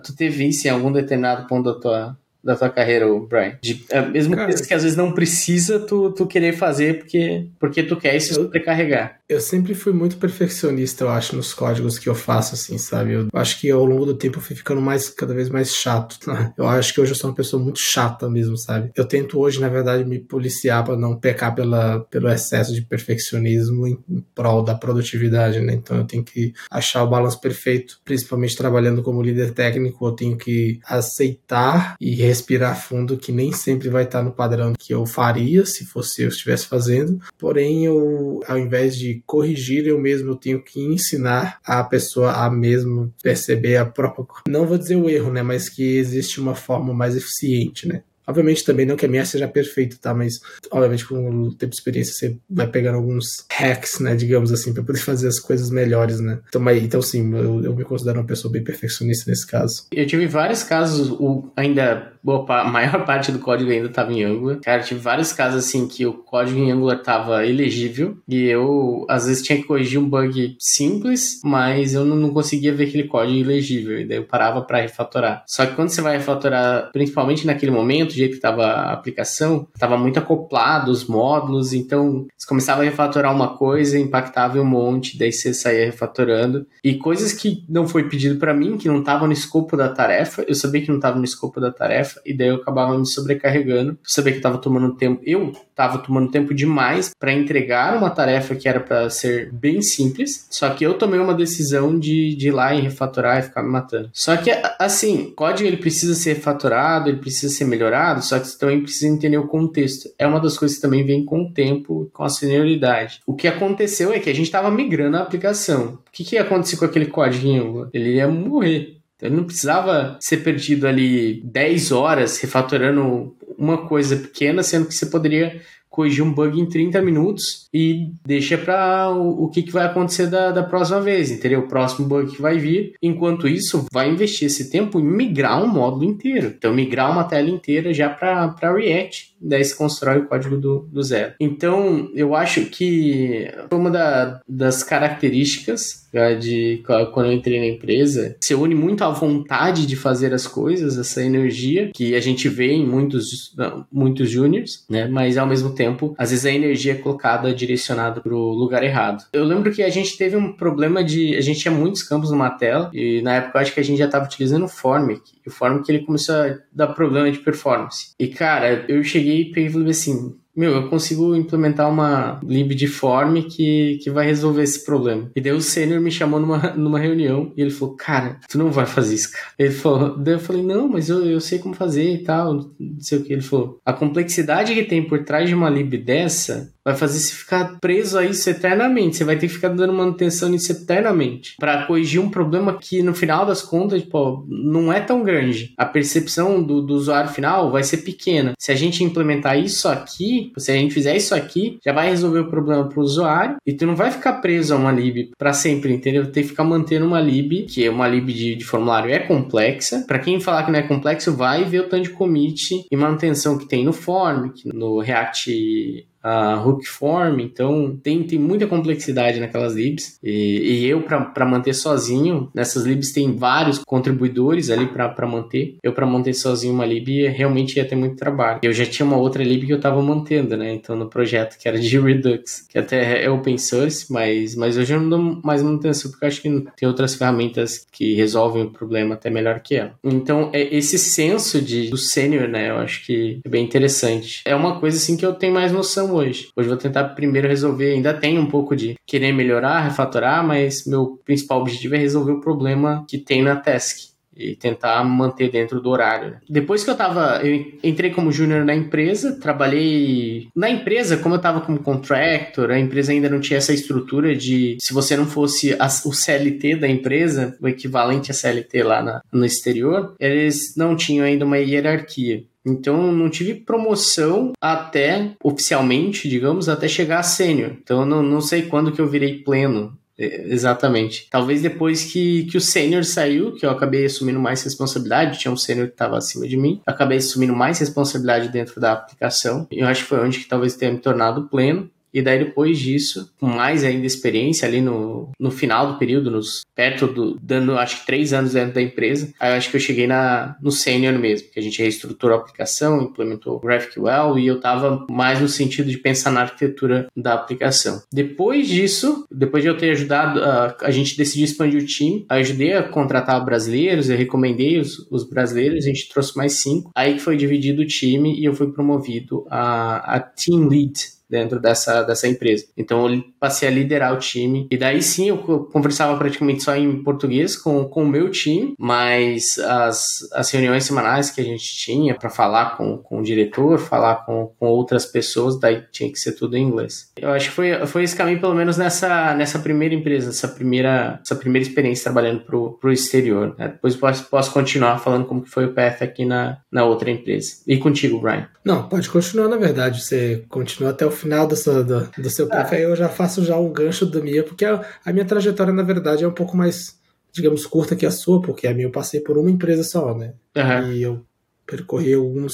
[0.04, 3.58] tu teve isso em algum determinado ponto da tua, da tua carreira, Brian?
[3.62, 7.48] De, é, mesmo Cara, coisa que às vezes não precisa tu, tu querer fazer porque,
[7.60, 9.20] porque tu quer se sobrecarregar.
[9.30, 13.14] Eu sempre fui muito perfeccionista, eu acho, nos códigos que eu faço, assim, sabe?
[13.14, 16.18] Eu acho que ao longo do tempo eu fui ficando mais, cada vez mais chato.
[16.28, 16.54] Né?
[16.58, 18.92] Eu acho que hoje eu sou uma pessoa muito chata mesmo, sabe?
[18.96, 23.88] Eu tento hoje, na verdade, me policiar para não pecar pela, pelo excesso de perfeccionismo
[23.88, 25.74] em, em prol da produtividade, né?
[25.74, 30.38] Então eu tenho que achar o balanço perfeito, principalmente trabalhando como líder técnico, eu tenho
[30.38, 35.66] que aceitar e respirar fundo, que nem sempre vai estar no padrão que eu faria
[35.66, 37.20] se fosse eu estivesse fazendo.
[37.38, 43.14] Porém, eu, ao invés de corrigir, eu mesmo tenho que ensinar a pessoa a mesmo
[43.22, 44.14] perceber a própria.
[44.48, 45.44] Não vou dizer o erro, né?
[45.44, 48.04] Mas que existe uma forma mais eficiente, né?
[48.28, 50.14] Obviamente também não que a minha seja perfeita, tá?
[50.14, 50.40] Mas
[50.72, 54.16] obviamente com o tempo de experiência você vai pegando alguns hacks, né?
[54.16, 56.40] Digamos assim, para poder fazer as coisas melhores, né?
[56.48, 59.88] Então, mas, então sim, eu, eu me considero uma pessoa bem perfeccionista nesse caso.
[59.92, 64.60] Eu tive vários casos, o, ainda a maior parte do código ainda estava em Angular.
[64.62, 69.28] Cara, tive vários casos assim que o código em Angular estava elegível e eu às
[69.28, 73.38] vezes tinha que corrigir um bug simples, mas eu não, não conseguia ver aquele código
[73.38, 75.44] ilegível e daí eu parava para refatorar.
[75.48, 79.68] Só que quando você vai refatorar, principalmente naquele momento, do jeito que estava a aplicação,
[79.74, 85.18] estava muito acoplado os módulos, então você começava a refatorar uma coisa, impactava um monte,
[85.18, 89.28] daí você saía refatorando e coisas que não foi pedido para mim, que não estavam
[89.28, 92.50] no escopo da tarefa, eu sabia que não estava no escopo da tarefa e daí
[92.50, 93.92] eu acabava me sobrecarregando.
[93.92, 98.56] Eu sabia que estava tomando tempo, eu estava tomando tempo demais para entregar uma tarefa
[98.56, 102.52] que era para ser bem simples, só que eu tomei uma decisão de, de ir
[102.52, 104.10] lá e refatorar e ficar me matando.
[104.14, 108.58] Só que assim, código ele precisa ser refatorado, ele precisa ser melhorado, só que você
[108.58, 110.10] também precisa entender o contexto.
[110.18, 113.22] É uma das coisas que também vem com o tempo, com a senioridade.
[113.26, 116.00] O que aconteceu é que a gente estava migrando a aplicação.
[116.08, 117.90] O que, que ia acontecer com aquele código?
[117.94, 119.03] Ele ia morrer.
[119.24, 125.06] Ele não precisava ser perdido ali 10 horas refatorando uma coisa pequena, sendo que você
[125.06, 125.62] poderia
[125.94, 130.26] corrigir um bug em 30 minutos e deixa para o, o, que, que vai acontecer
[130.26, 131.60] da, da próxima vez, entendeu?
[131.60, 132.96] O próximo bug que vai vir.
[133.00, 136.48] Enquanto isso, vai investir esse tempo em migrar um módulo inteiro.
[136.58, 141.04] Então, migrar uma tela inteira já para React daí se constrói o código do, do
[141.04, 141.34] zero.
[141.40, 148.36] Então, eu acho que uma da, das características né, de quando eu entrei na empresa,
[148.40, 152.72] se une muito à vontade de fazer as coisas, essa energia que a gente vê
[152.72, 153.54] em muitos,
[153.92, 155.08] muitos júniors, né?
[155.08, 159.26] Mas ao mesmo tempo, às vezes a energia é colocada direcionada para o lugar errado.
[159.34, 161.36] Eu lembro que a gente teve um problema de.
[161.36, 163.98] A gente tinha muitos campos numa tela, e na época eu acho que a gente
[163.98, 165.22] já estava utilizando o Formic.
[165.46, 168.12] O Formic ele começou a dar problema de performance.
[168.20, 173.42] E cara, eu cheguei e falei assim: meu, eu consigo implementar uma lib de form
[173.42, 175.32] que, que vai resolver esse problema.
[175.36, 178.72] E daí o sênior me chamou numa, numa reunião e ele falou, cara, tu não
[178.72, 179.46] vai fazer isso, cara.
[179.58, 183.00] Ele falou, daí eu falei, não, mas eu, eu sei como fazer e tal, não
[183.00, 183.34] sei o que.
[183.34, 187.34] Ele falou, a complexidade que tem por trás de uma lib dessa vai fazer você
[187.34, 189.18] ficar preso a isso eternamente.
[189.18, 193.14] Você vai ter que ficar dando manutenção nisso eternamente para corrigir um problema que no
[193.14, 195.74] final das contas, pô, não é tão grande.
[195.78, 198.54] A percepção do, do usuário final vai ser pequena.
[198.58, 202.40] Se a gente implementar isso aqui, se a gente fizer isso aqui, já vai resolver
[202.40, 205.54] o problema para o usuário e tu não vai ficar preso a uma lib para
[205.54, 206.32] sempre, entendeu?
[206.32, 210.04] Tem que ficar mantendo uma lib, que é uma lib de, de formulário é complexa.
[210.08, 213.58] Para quem falar que não é complexo, vai ver o tanto de commit e manutenção
[213.58, 219.76] que tem no form, no React a hook form, então tem, tem muita complexidade naquelas
[219.76, 220.18] libs.
[220.24, 225.76] E, e eu, para manter sozinho, nessas libs tem vários contribuidores ali para manter.
[225.84, 228.62] Eu, para manter sozinho uma lib, realmente ia ter muito trabalho.
[228.64, 230.74] Eu já tinha uma outra lib que eu estava mantendo, né?
[230.74, 234.94] Então, no projeto que era de Redux, que até é open source, mas, mas hoje
[234.94, 238.70] eu não dou mais manutenção, porque eu acho que tem outras ferramentas que resolvem o
[238.72, 239.94] problema até melhor que ela.
[240.04, 242.70] Então, é esse senso de, do sênior, né?
[242.70, 244.42] Eu acho que é bem interessante.
[244.46, 246.50] É uma coisa assim que eu tenho mais noção hoje.
[246.56, 251.20] Hoje vou tentar primeiro resolver, ainda tem um pouco de querer melhorar, refatorar, mas meu
[251.26, 255.90] principal objetivo é resolver o problema que tem na task e tentar manter dentro do
[255.90, 256.32] horário.
[256.32, 256.38] Né?
[256.50, 261.40] Depois que eu tava, eu entrei como júnior na empresa, trabalhei na empresa, como eu
[261.40, 265.74] tava como contractor, a empresa ainda não tinha essa estrutura de se você não fosse
[265.74, 270.96] a, o CLT da empresa, o equivalente a CLT lá na, no exterior, eles não
[270.96, 272.44] tinham ainda uma hierarquia.
[272.66, 277.76] Então não tive promoção até oficialmente, digamos, até chegar a sênior.
[277.82, 279.98] Então não, não sei quando que eu virei pleno.
[280.18, 281.28] É, exatamente.
[281.30, 285.58] Talvez depois que, que o sênior saiu, que eu acabei assumindo mais responsabilidade, tinha um
[285.58, 289.68] sênior que estava acima de mim, acabei assumindo mais responsabilidade dentro da aplicação.
[289.72, 291.90] Eu acho que foi onde que talvez tenha me tornado pleno.
[292.14, 296.62] E daí, depois disso, com mais ainda experiência ali no, no final do período, nos,
[296.76, 299.82] perto do, dando acho que três anos dentro da empresa, aí eu acho que eu
[299.82, 304.60] cheguei na, no sênior mesmo, que a gente reestruturou a aplicação, implementou GraphQL e eu
[304.60, 308.02] tava mais no sentido de pensar na arquitetura da aplicação.
[308.12, 312.38] Depois disso, depois de eu ter ajudado, a, a gente decidiu expandir o time, eu
[312.38, 317.16] ajudei a contratar brasileiros, eu recomendei os, os brasileiros, a gente trouxe mais cinco, aí
[317.16, 322.04] que foi dividido o time e eu fui promovido a, a Team Lead dentro dessa,
[322.04, 322.66] dessa empresa.
[322.78, 324.68] Então eu passei a liderar o time.
[324.70, 325.38] E daí sim eu
[325.72, 331.32] conversava praticamente só em português com, com o meu time, mas as, as reuniões semanais
[331.32, 335.60] que a gente tinha para falar com, com o diretor, falar com, com outras pessoas,
[335.60, 337.12] daí tinha que ser tudo em inglês.
[337.18, 341.20] Eu acho que foi, foi esse caminho, pelo menos nessa, nessa primeira empresa, essa primeira,
[341.24, 343.56] essa primeira experiência trabalhando pro, pro exterior.
[343.58, 343.70] Né?
[343.70, 347.64] Depois posso, posso continuar falando como que foi o path aqui na, na outra empresa.
[347.68, 348.48] E contigo, Brian?
[348.64, 350.02] Não, pode continuar, na verdade.
[350.02, 352.68] Você continua até o final do seu, do, do seu ah.
[352.70, 355.84] aí eu já faço já um gancho da minha, porque a, a, minha trajetória, na
[355.84, 357.00] verdade, é um pouco mais,
[357.32, 360.34] digamos, curta que a sua, porque a minha eu passei por uma empresa só, né?
[360.56, 360.92] Uhum.
[360.92, 361.26] E eu
[361.66, 362.54] percorri alguns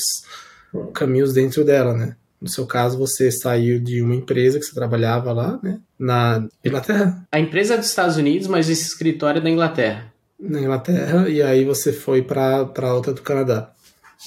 [0.93, 2.15] caminhos dentro dela, né?
[2.39, 5.79] No seu caso, você saiu de uma empresa que você trabalhava lá, né?
[5.97, 7.27] Na Inglaterra?
[7.31, 10.13] A empresa é dos Estados Unidos, mas esse escritório é da Inglaterra.
[10.39, 13.73] Na Inglaterra, e aí você foi para outra do Canadá.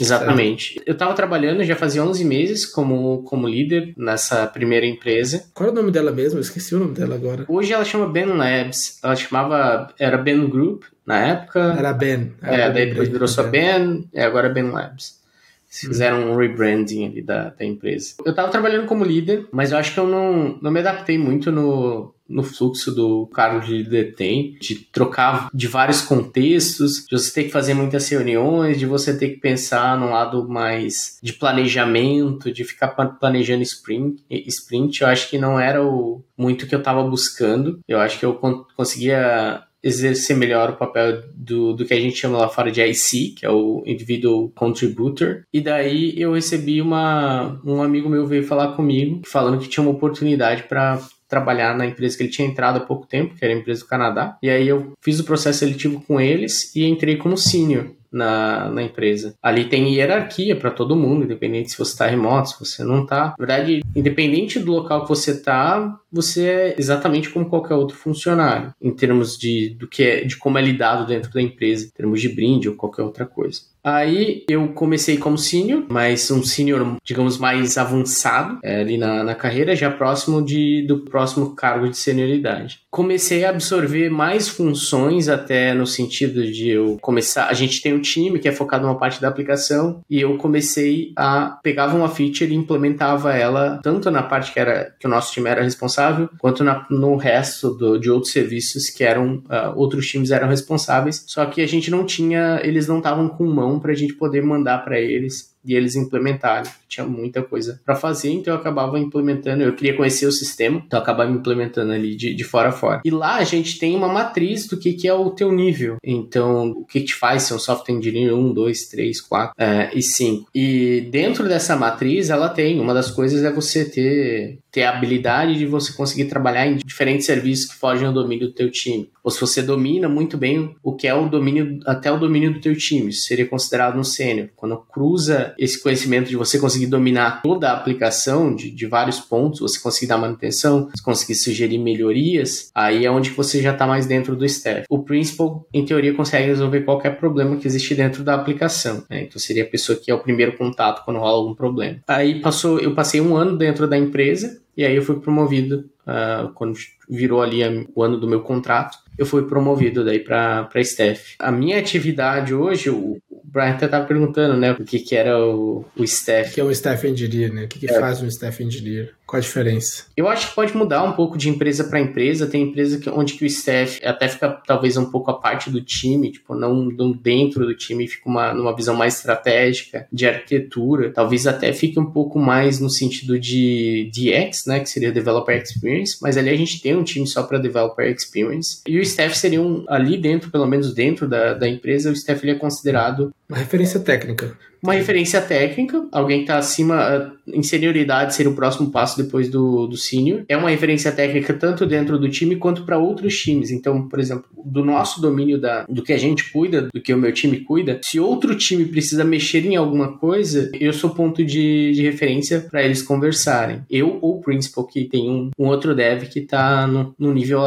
[0.00, 0.80] Exatamente.
[0.86, 5.44] Eu estava trabalhando já fazia 11 meses como, como líder nessa primeira empresa.
[5.52, 6.38] Qual é o nome dela mesmo?
[6.38, 7.44] Eu esqueci o nome dela agora.
[7.48, 8.98] Hoje ela chama Ben Labs.
[9.02, 9.92] Ela chamava.
[9.98, 11.74] Era Ben Group na época.
[11.78, 12.32] Era Ben.
[12.42, 15.20] Era é, daí depois virou só Ben, e agora é Ben Labs.
[15.68, 18.16] Fizeram um rebranding ali da, da empresa.
[18.24, 21.50] Eu estava trabalhando como líder, mas eu acho que eu não, não me adaptei muito
[21.50, 27.32] no, no fluxo do cargo de líder tem, de trocar de vários contextos, de você
[27.32, 32.50] ter que fazer muitas reuniões, de você ter que pensar num lado mais de planejamento,
[32.50, 34.22] de ficar planejando sprint.
[34.30, 37.80] Sprint, eu acho que não era o, muito que eu estava buscando.
[37.86, 38.40] Eu acho que eu
[38.76, 43.34] conseguia exercer melhor o papel do, do que a gente chama lá fora de IC,
[43.36, 45.42] que é o Individual Contributor.
[45.52, 47.60] E daí eu recebi uma.
[47.64, 51.00] Um amigo meu veio falar comigo, falando que tinha uma oportunidade para
[51.32, 53.86] trabalhar na empresa que ele tinha entrado há pouco tempo, que era a empresa do
[53.86, 54.36] Canadá.
[54.42, 58.82] E aí eu fiz o processo seletivo com eles e entrei como senior na, na
[58.82, 59.34] empresa.
[59.42, 63.34] Ali tem hierarquia para todo mundo, independente se você está remoto, se você não está.
[63.38, 68.74] Na verdade, independente do local que você está, você é exatamente como qualquer outro funcionário,
[68.80, 72.20] em termos de, do que é, de como é lidado dentro da empresa, em termos
[72.20, 73.72] de brinde ou qualquer outra coisa.
[73.84, 79.34] Aí eu comecei como sênior, mas um sênior, digamos, mais avançado é, ali na, na
[79.34, 82.80] carreira, já próximo de, do próximo cargo de senioridade.
[82.90, 87.48] Comecei a absorver mais funções, até no sentido de eu começar.
[87.48, 91.12] A gente tem um time que é focado numa parte da aplicação, e eu comecei
[91.16, 91.58] a.
[91.62, 95.48] pegava uma feature e implementava ela tanto na parte que, era, que o nosso time
[95.48, 96.01] era responsável,
[96.38, 99.36] quanto na, no resto do, de outros serviços que eram.
[99.36, 102.60] Uh, outros times eram responsáveis, só que a gente não tinha.
[102.62, 106.70] eles não estavam com mão para a gente poder mandar para eles e eles implementarem.
[106.88, 109.62] Tinha muita coisa para fazer, então eu acabava implementando.
[109.62, 113.00] Eu queria conhecer o sistema, então eu acabava implementando ali de, de fora a fora.
[113.04, 115.96] E lá a gente tem uma matriz do que, que é o teu nível.
[116.04, 120.02] Então, o que te faz ser um software engineer 1, 2, 3, 4 é, e
[120.02, 120.48] 5.
[120.54, 122.80] E dentro dessa matriz, ela tem.
[122.80, 127.26] Uma das coisas é você ter, ter a habilidade de você conseguir trabalhar em diferentes
[127.26, 129.10] serviços que fogem ao domínio do teu time.
[129.22, 132.60] Ou se você domina muito bem o que é o domínio, até o domínio do
[132.60, 133.12] teu time.
[133.12, 134.48] Seria considerado um sênior.
[134.56, 139.60] Quando cruza esse conhecimento de você conseguir dominar toda a aplicação de, de vários pontos,
[139.60, 144.06] você conseguir dar manutenção, você conseguir sugerir melhorias, aí é onde você já está mais
[144.06, 144.86] dentro do staff.
[144.88, 149.04] O principal, em teoria, consegue resolver qualquer problema que existe dentro da aplicação.
[149.08, 149.24] Né?
[149.24, 152.00] Então seria a pessoa que é o primeiro contato quando rola algum problema.
[152.06, 156.52] Aí passou, eu passei um ano dentro da empresa e aí eu fui promovido uh,
[156.54, 157.60] quando virou ali
[157.94, 161.34] o ano do meu contrato eu fui promovido daí para staff.
[161.38, 163.20] A minha atividade hoje, o
[163.52, 166.50] Brian até estava perguntando, né, o que, que era o, o staff.
[166.50, 167.64] O que é um staff engineer, né?
[167.64, 168.00] O que, que é.
[168.00, 169.12] faz um staff engineer?
[169.26, 170.04] Qual a diferença?
[170.16, 172.46] Eu acho que pode mudar um pouco de empresa para empresa.
[172.46, 175.80] Tem empresa que, onde que o staff até fica talvez um pouco a parte do
[175.80, 181.10] time, tipo, não, dentro do time, fica uma, numa visão mais estratégica, de arquitetura.
[181.10, 186.18] Talvez até fique um pouco mais no sentido de DX, né, que seria Developer Experience,
[186.20, 188.82] mas ali a gente tem um time só para Developer Experience.
[188.86, 192.44] E o staff seria um, ali dentro, pelo menos dentro da, da empresa, o staff
[192.44, 197.00] ele é considerado uma referência técnica uma referência técnica, alguém que está acima
[197.46, 200.44] eh, em senioridade seria o próximo passo depois do, do senior.
[200.48, 203.70] É uma referência técnica tanto dentro do time quanto para outros times.
[203.70, 207.18] Então, por exemplo, do nosso domínio da, do que a gente cuida, do que o
[207.18, 211.92] meu time cuida, se outro time precisa mexer em alguma coisa, eu sou ponto de,
[211.92, 213.82] de referência para eles conversarem.
[213.88, 217.60] Eu ou o principal, que tem um, um outro dev que está no, no nível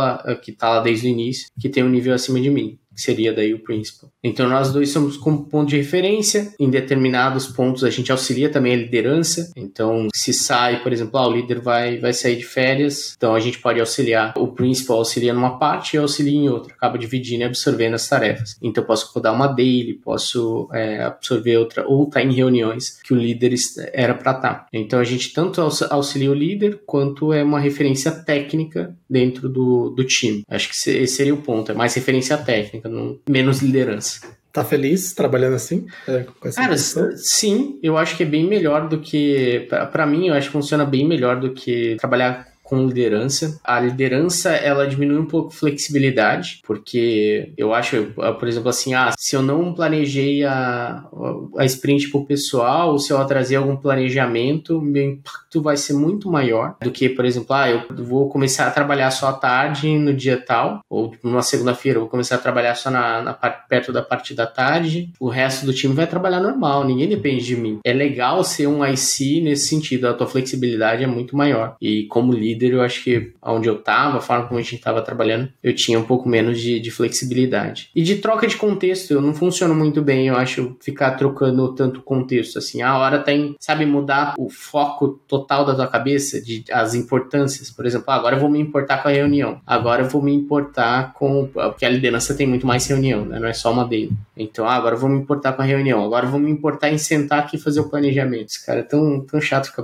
[0.43, 3.34] que está lá desde o início, que tem um nível acima de mim que seria
[3.34, 4.10] daí o principal.
[4.23, 8.73] Então nós dois somos como ponto de referência, em determinados pontos a gente auxilia também
[8.73, 9.51] a liderança.
[9.55, 13.39] Então se sai, por exemplo, ah, o líder vai vai sair de férias, então a
[13.39, 17.45] gente pode auxiliar o principal auxilia numa parte e auxilia em outra, acaba dividindo e
[17.45, 18.58] absorvendo as tarefas.
[18.62, 22.99] Então eu posso rodar uma daily, posso é, absorver outra ou estar tá em reuniões
[23.03, 23.53] que o líder
[23.93, 24.53] era para estar.
[24.53, 24.67] Tá.
[24.71, 30.03] Então a gente tanto auxilia o líder quanto é uma referência técnica dentro do, do
[30.03, 30.43] time.
[30.49, 32.85] Acho que esse seria o ponto, é mais referência técnica
[33.28, 34.21] menos liderança.
[34.52, 35.86] Tá feliz trabalhando assim?
[36.08, 39.67] É, Cara, sim, eu acho que é bem melhor do que.
[39.91, 43.60] para mim, eu acho que funciona bem melhor do que trabalhar com liderança.
[43.63, 48.08] A liderança, ela diminui um pouco a flexibilidade, porque eu acho,
[48.39, 51.06] por exemplo, assim, ah, se eu não planejei a,
[51.58, 56.30] a sprint pro pessoal, ou se eu atrasei algum planejamento, meu impacto vai ser muito
[56.30, 60.13] maior do que, por exemplo, ah, eu vou começar a trabalhar só à tarde no
[60.13, 64.34] dia tal, ou numa segunda-feira, vou começar a trabalhar só na, na perto da parte
[64.34, 67.80] da tarde, o resto do time vai trabalhar normal, ninguém depende de mim.
[67.86, 71.75] É legal ser um IC nesse sentido, a tua flexibilidade é muito maior.
[71.80, 74.76] E como líder, líder, eu acho que onde eu estava, a forma como a gente
[74.76, 77.89] estava trabalhando, eu tinha um pouco menos de, de, flexibilidade.
[77.96, 82.02] E de troca de contexto, eu não funciono muito bem, eu acho, ficar trocando tanto
[82.02, 86.96] contexto, assim, a hora tem, sabe, mudar o foco total da tua cabeça, de as
[86.96, 90.22] importâncias, por exemplo, ah, agora eu vou me importar com a reunião, agora eu vou
[90.22, 93.86] me importar com, porque a liderança tem muito mais reunião, né, não é só uma
[93.86, 94.12] dele.
[94.38, 96.89] Então, ah, agora eu vou me importar com a reunião, agora eu vou me importar
[96.89, 98.52] em sentar aqui e fazer o planejamento.
[98.65, 99.84] Cara é tão, tão chato ficar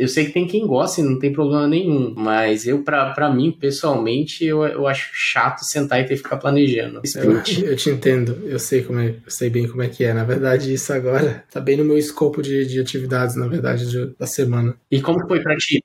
[0.00, 3.52] eu sei que tem quem gosta e não tem problema nenhum, mas eu, para mim,
[3.52, 7.02] pessoalmente, eu, eu acho chato sentar e ter que ficar planejando.
[7.16, 7.32] Eu,
[7.68, 10.14] eu, te entendo, eu sei como é, eu sei bem como é que é.
[10.14, 14.14] Na verdade, isso agora tá bem no meu escopo de, de atividades, na verdade, de,
[14.18, 14.74] da semana.
[14.90, 15.82] E como foi para ti?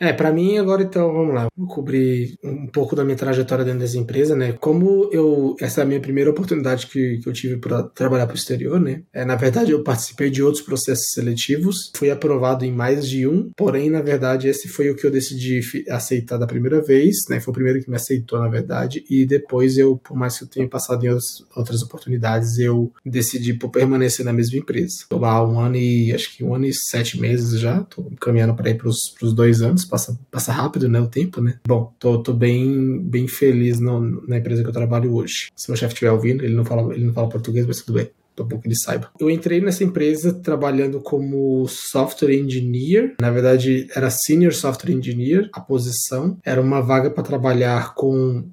[0.00, 3.80] É, para mim agora então, vamos lá, vou cobrir um pouco da minha trajetória dentro
[3.80, 4.52] dessa empresa, né?
[4.52, 8.34] Como eu, essa é a minha primeira oportunidade que, que eu tive para trabalhar para
[8.34, 9.02] o exterior, né?
[9.12, 13.50] É, na verdade, eu participei de outros processos seletivos, fui aprovado em mais de um,
[13.56, 17.40] porém, na verdade, esse foi o que eu decidi aceitar da primeira vez, né?
[17.40, 20.48] Foi o primeiro que me aceitou, na verdade, e depois eu, por mais que eu
[20.48, 25.06] tenha passado em outras, outras oportunidades, eu decidi por permanecer na mesma empresa.
[25.08, 28.54] Tô lá um ano e acho que um ano e sete meses já, tô caminhando
[28.54, 31.00] para ir para os dois anos, passa, passa rápido, né?
[31.00, 31.58] O tempo, né?
[31.66, 35.50] Bom, tô, tô bem, bem feliz no, na empresa que eu trabalho hoje.
[35.56, 38.10] Se meu chefe estiver ouvindo, ele não fala, ele não fala português, mas tudo bem
[38.46, 39.10] que ele saiba.
[39.18, 43.14] Eu entrei nessa empresa trabalhando como software engineer.
[43.20, 46.38] Na verdade, era senior software engineer a posição.
[46.44, 48.48] Era uma vaga para trabalhar com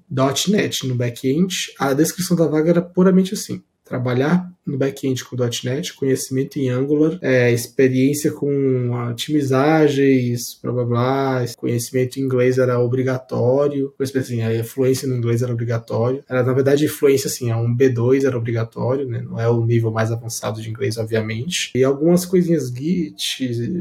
[0.49, 1.53] .NET no back-end.
[1.79, 7.19] A descrição da vaga era puramente assim: trabalhar no back-end com .NET, conhecimento em Angular,
[7.21, 15.07] é, experiência com otimizagens, blá blá blá, conhecimento em inglês era obrigatório, assim, a fluência
[15.07, 16.23] no inglês era obrigatório.
[16.27, 19.21] Era, na verdade, fluência, assim, é um B2 era obrigatório, né?
[19.21, 21.71] Não é o nível mais avançado de inglês, obviamente.
[21.75, 23.77] E algumas coisinhas Git,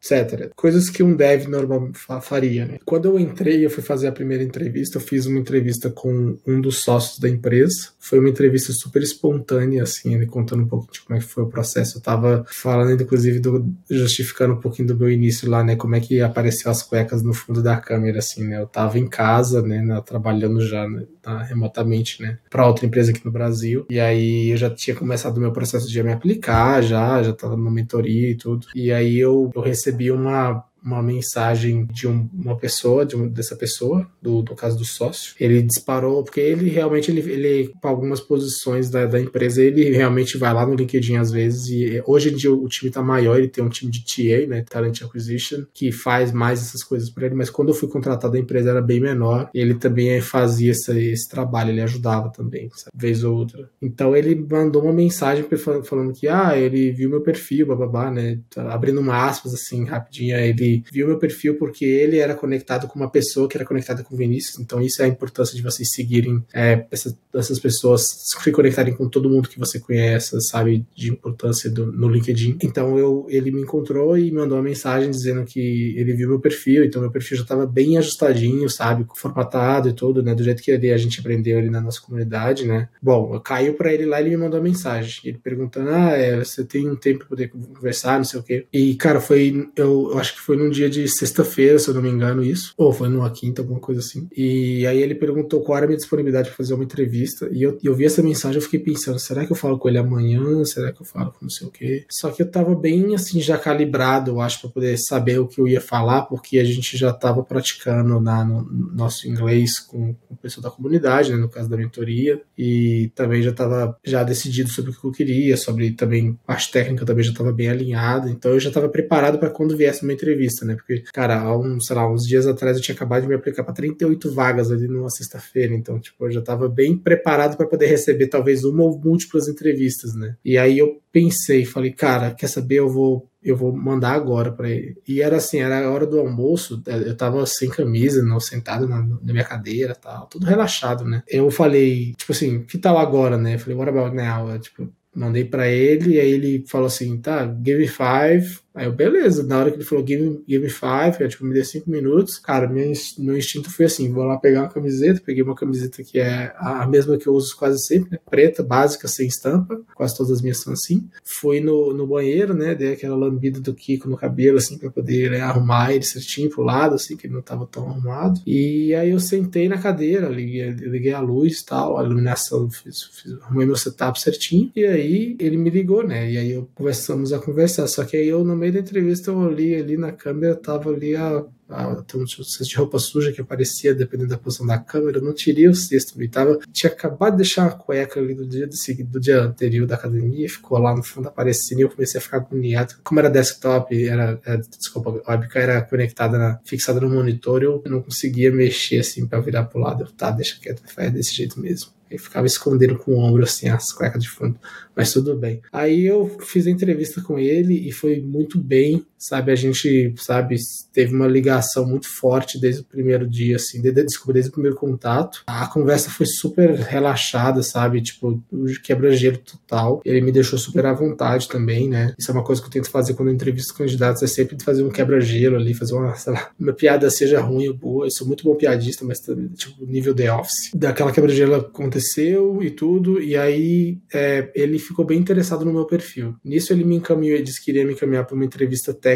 [0.00, 0.50] etc.
[0.54, 1.90] Coisas que um dev normal
[2.20, 2.78] faria, né?
[2.84, 6.60] Quando eu entrei, eu fui fazer a primeira entrevista, eu fiz uma entrevista com um
[6.60, 7.90] dos sócios da empresa.
[7.98, 11.44] Foi uma entrevista super espontânea, assim, ele contando um pouco de como é que foi
[11.44, 11.98] o processo.
[11.98, 15.76] Eu tava falando, inclusive, do, justificando um pouquinho do meu início lá, né?
[15.76, 18.60] Como é que apareceu as cuecas no fundo da câmera, assim, né?
[18.60, 19.82] Eu tava em casa, né?
[20.06, 21.06] Trabalhando já né,
[21.48, 22.38] remotamente, né?
[22.48, 23.86] Pra outra empresa aqui no Brasil.
[23.90, 27.56] E aí eu já tinha começado o meu processo de me aplicar, já, já tava
[27.56, 28.66] numa mentoria e tudo.
[28.74, 33.28] E aí eu, eu recebi recebi uma uma mensagem de um, uma pessoa, de um,
[33.28, 35.34] dessa pessoa, do, do caso do sócio.
[35.38, 40.38] Ele disparou, porque ele realmente, ele, ele para algumas posições da, da empresa, ele realmente
[40.38, 41.68] vai lá no LinkedIn às vezes.
[41.68, 44.64] E hoje em dia o time tá maior, ele tem um time de TA, né,
[44.68, 47.34] Talent Acquisition, que faz mais essas coisas para ele.
[47.34, 49.50] Mas quando eu fui contratado, a empresa era bem menor.
[49.52, 53.68] Ele também fazia esse, esse trabalho, ele ajudava também, sabe, vez ou outra.
[53.80, 55.44] Então ele mandou uma mensagem
[55.84, 60.36] falando que, ah, ele viu meu perfil, bababá, né, tá abrindo uma aspas assim, rapidinho,
[60.36, 64.14] ele viu meu perfil porque ele era conectado com uma pessoa que era conectada com
[64.14, 64.58] o Vinícius.
[64.58, 69.08] Então, isso é a importância de vocês seguirem é, essas, essas, pessoas, se conectarem com
[69.08, 72.58] todo mundo que você conhece, sabe, de importância do, no LinkedIn.
[72.62, 76.84] Então, eu, ele me encontrou e mandou uma mensagem dizendo que ele viu meu perfil.
[76.84, 80.72] Então, meu perfil já estava bem ajustadinho, sabe, formatado e tudo, né, do jeito que
[80.72, 82.88] a gente aprendeu ali na nossa comunidade, né.
[83.02, 85.20] Bom, caiu para ele lá e ele me mandou uma mensagem.
[85.24, 88.66] Ele perguntando: ah, é, você tem um tempo para poder conversar, não sei o quê.
[88.72, 92.02] E, cara, foi, eu, eu acho que foi num dia de sexta-feira, se eu não
[92.02, 92.72] me engano, isso.
[92.76, 94.28] Ou foi numa quinta, alguma coisa assim.
[94.36, 97.48] E aí ele perguntou qual era a minha disponibilidade para fazer uma entrevista.
[97.52, 99.98] E eu, eu vi essa mensagem, eu fiquei pensando, será que eu falo com ele
[99.98, 100.64] amanhã?
[100.64, 102.04] Será que eu falo com não sei o quê?
[102.10, 105.60] Só que eu tava bem, assim, já calibrado, eu acho, para poder saber o que
[105.60, 108.62] eu ia falar, porque a gente já tava praticando na, no
[108.94, 112.40] nosso inglês com, com o pessoal da comunidade, né, no caso da mentoria.
[112.56, 117.04] E também já tava já decidido sobre o que eu queria, sobre também parte técnica
[117.04, 118.30] também já tava bem alinhada.
[118.30, 120.74] Então eu já tava preparado para quando viesse uma entrevista entrevista, né?
[120.74, 123.62] Porque, cara, há um, sei lá, uns dias atrás eu tinha acabado de me aplicar
[123.62, 127.86] para 38 vagas ali numa sexta-feira, então, tipo, eu já estava bem preparado para poder
[127.86, 130.36] receber talvez uma ou múltiplas entrevistas, né?
[130.44, 134.68] E aí eu pensei, falei, cara, quer saber, eu vou eu vou mandar agora para
[134.68, 135.00] ele.
[135.06, 139.00] E era assim, era a hora do almoço, eu tava sem camisa, não sentado na,
[139.00, 141.22] na, minha cadeira, tal, tudo relaxado, né?
[141.26, 143.54] Eu falei, tipo assim, que tal agora, né?
[143.54, 144.58] Eu falei, what about now?
[144.58, 148.92] tipo, mandei para ele, e aí ele falou assim, tá, give me five, Aí eu,
[148.92, 151.90] beleza, na hora que ele falou give me, give me five, tipo, me deu cinco
[151.90, 156.00] minutos, cara, meu, meu instinto foi assim, vou lá pegar uma camiseta, peguei uma camiseta
[156.04, 160.16] que é a mesma que eu uso quase sempre, né, preta, básica, sem estampa, quase
[160.16, 164.08] todas as minhas são assim, fui no, no banheiro, né, dei aquela lambida do Kiko
[164.08, 167.42] no cabelo, assim, pra poder né, arrumar ele certinho pro lado, assim, que ele não
[167.42, 171.98] tava tão arrumado, e aí eu sentei na cadeira, liguei, liguei a luz e tal,
[171.98, 176.38] a iluminação, fiz, fiz, arrumei meu setup certinho, e aí ele me ligou, né, e
[176.38, 179.80] aí eu começamos a conversar, só que aí eu no meio da entrevista eu olhei
[179.80, 183.94] ali na câmera, tava ali a ah, tem um cesto de roupa suja que aparecia
[183.94, 187.38] dependendo da posição da câmera, eu não tirei o cesto, ele tava, tinha acabado de
[187.38, 191.28] deixar a cueca ali do dia, do dia anterior da academia, ficou lá no fundo
[191.28, 192.94] aparecendo e eu comecei a ficar agoniado.
[193.04, 197.82] Como era desktop, era, era desculpa, a webcam era conectada, na, fixada no monitor, eu
[197.86, 200.04] não conseguia mexer assim para virar pro lado.
[200.04, 201.97] Eu, tá, deixa quieto, faz desse jeito mesmo.
[202.10, 204.58] Ele ficava escondendo com o ombro, assim, as cuecas de fundo.
[204.96, 205.60] Mas tudo bem.
[205.72, 210.56] Aí eu fiz a entrevista com ele e foi muito bem sabe, a gente, sabe,
[210.92, 214.76] teve uma ligação muito forte desde o primeiro dia, assim, desde, desculpa, desde o primeiro
[214.76, 215.42] contato.
[215.46, 218.42] A conversa foi super relaxada, sabe, tipo,
[218.82, 220.00] quebra-gelo total.
[220.04, 222.14] Ele me deixou super à vontade também, né?
[222.18, 224.82] Isso é uma coisa que eu tento fazer quando eu entrevisto candidatos, é sempre fazer
[224.82, 228.06] um quebra-gelo ali, fazer uma, sei lá, uma piada seja ruim ou boa.
[228.06, 230.70] Eu sou muito bom piadista, mas tipo, nível The Office.
[230.74, 236.36] Daquela quebra-gelo aconteceu e tudo, e aí é, ele ficou bem interessado no meu perfil.
[236.44, 239.07] Nisso ele me encaminhou, ele disse que iria me encaminhar para uma entrevista técnica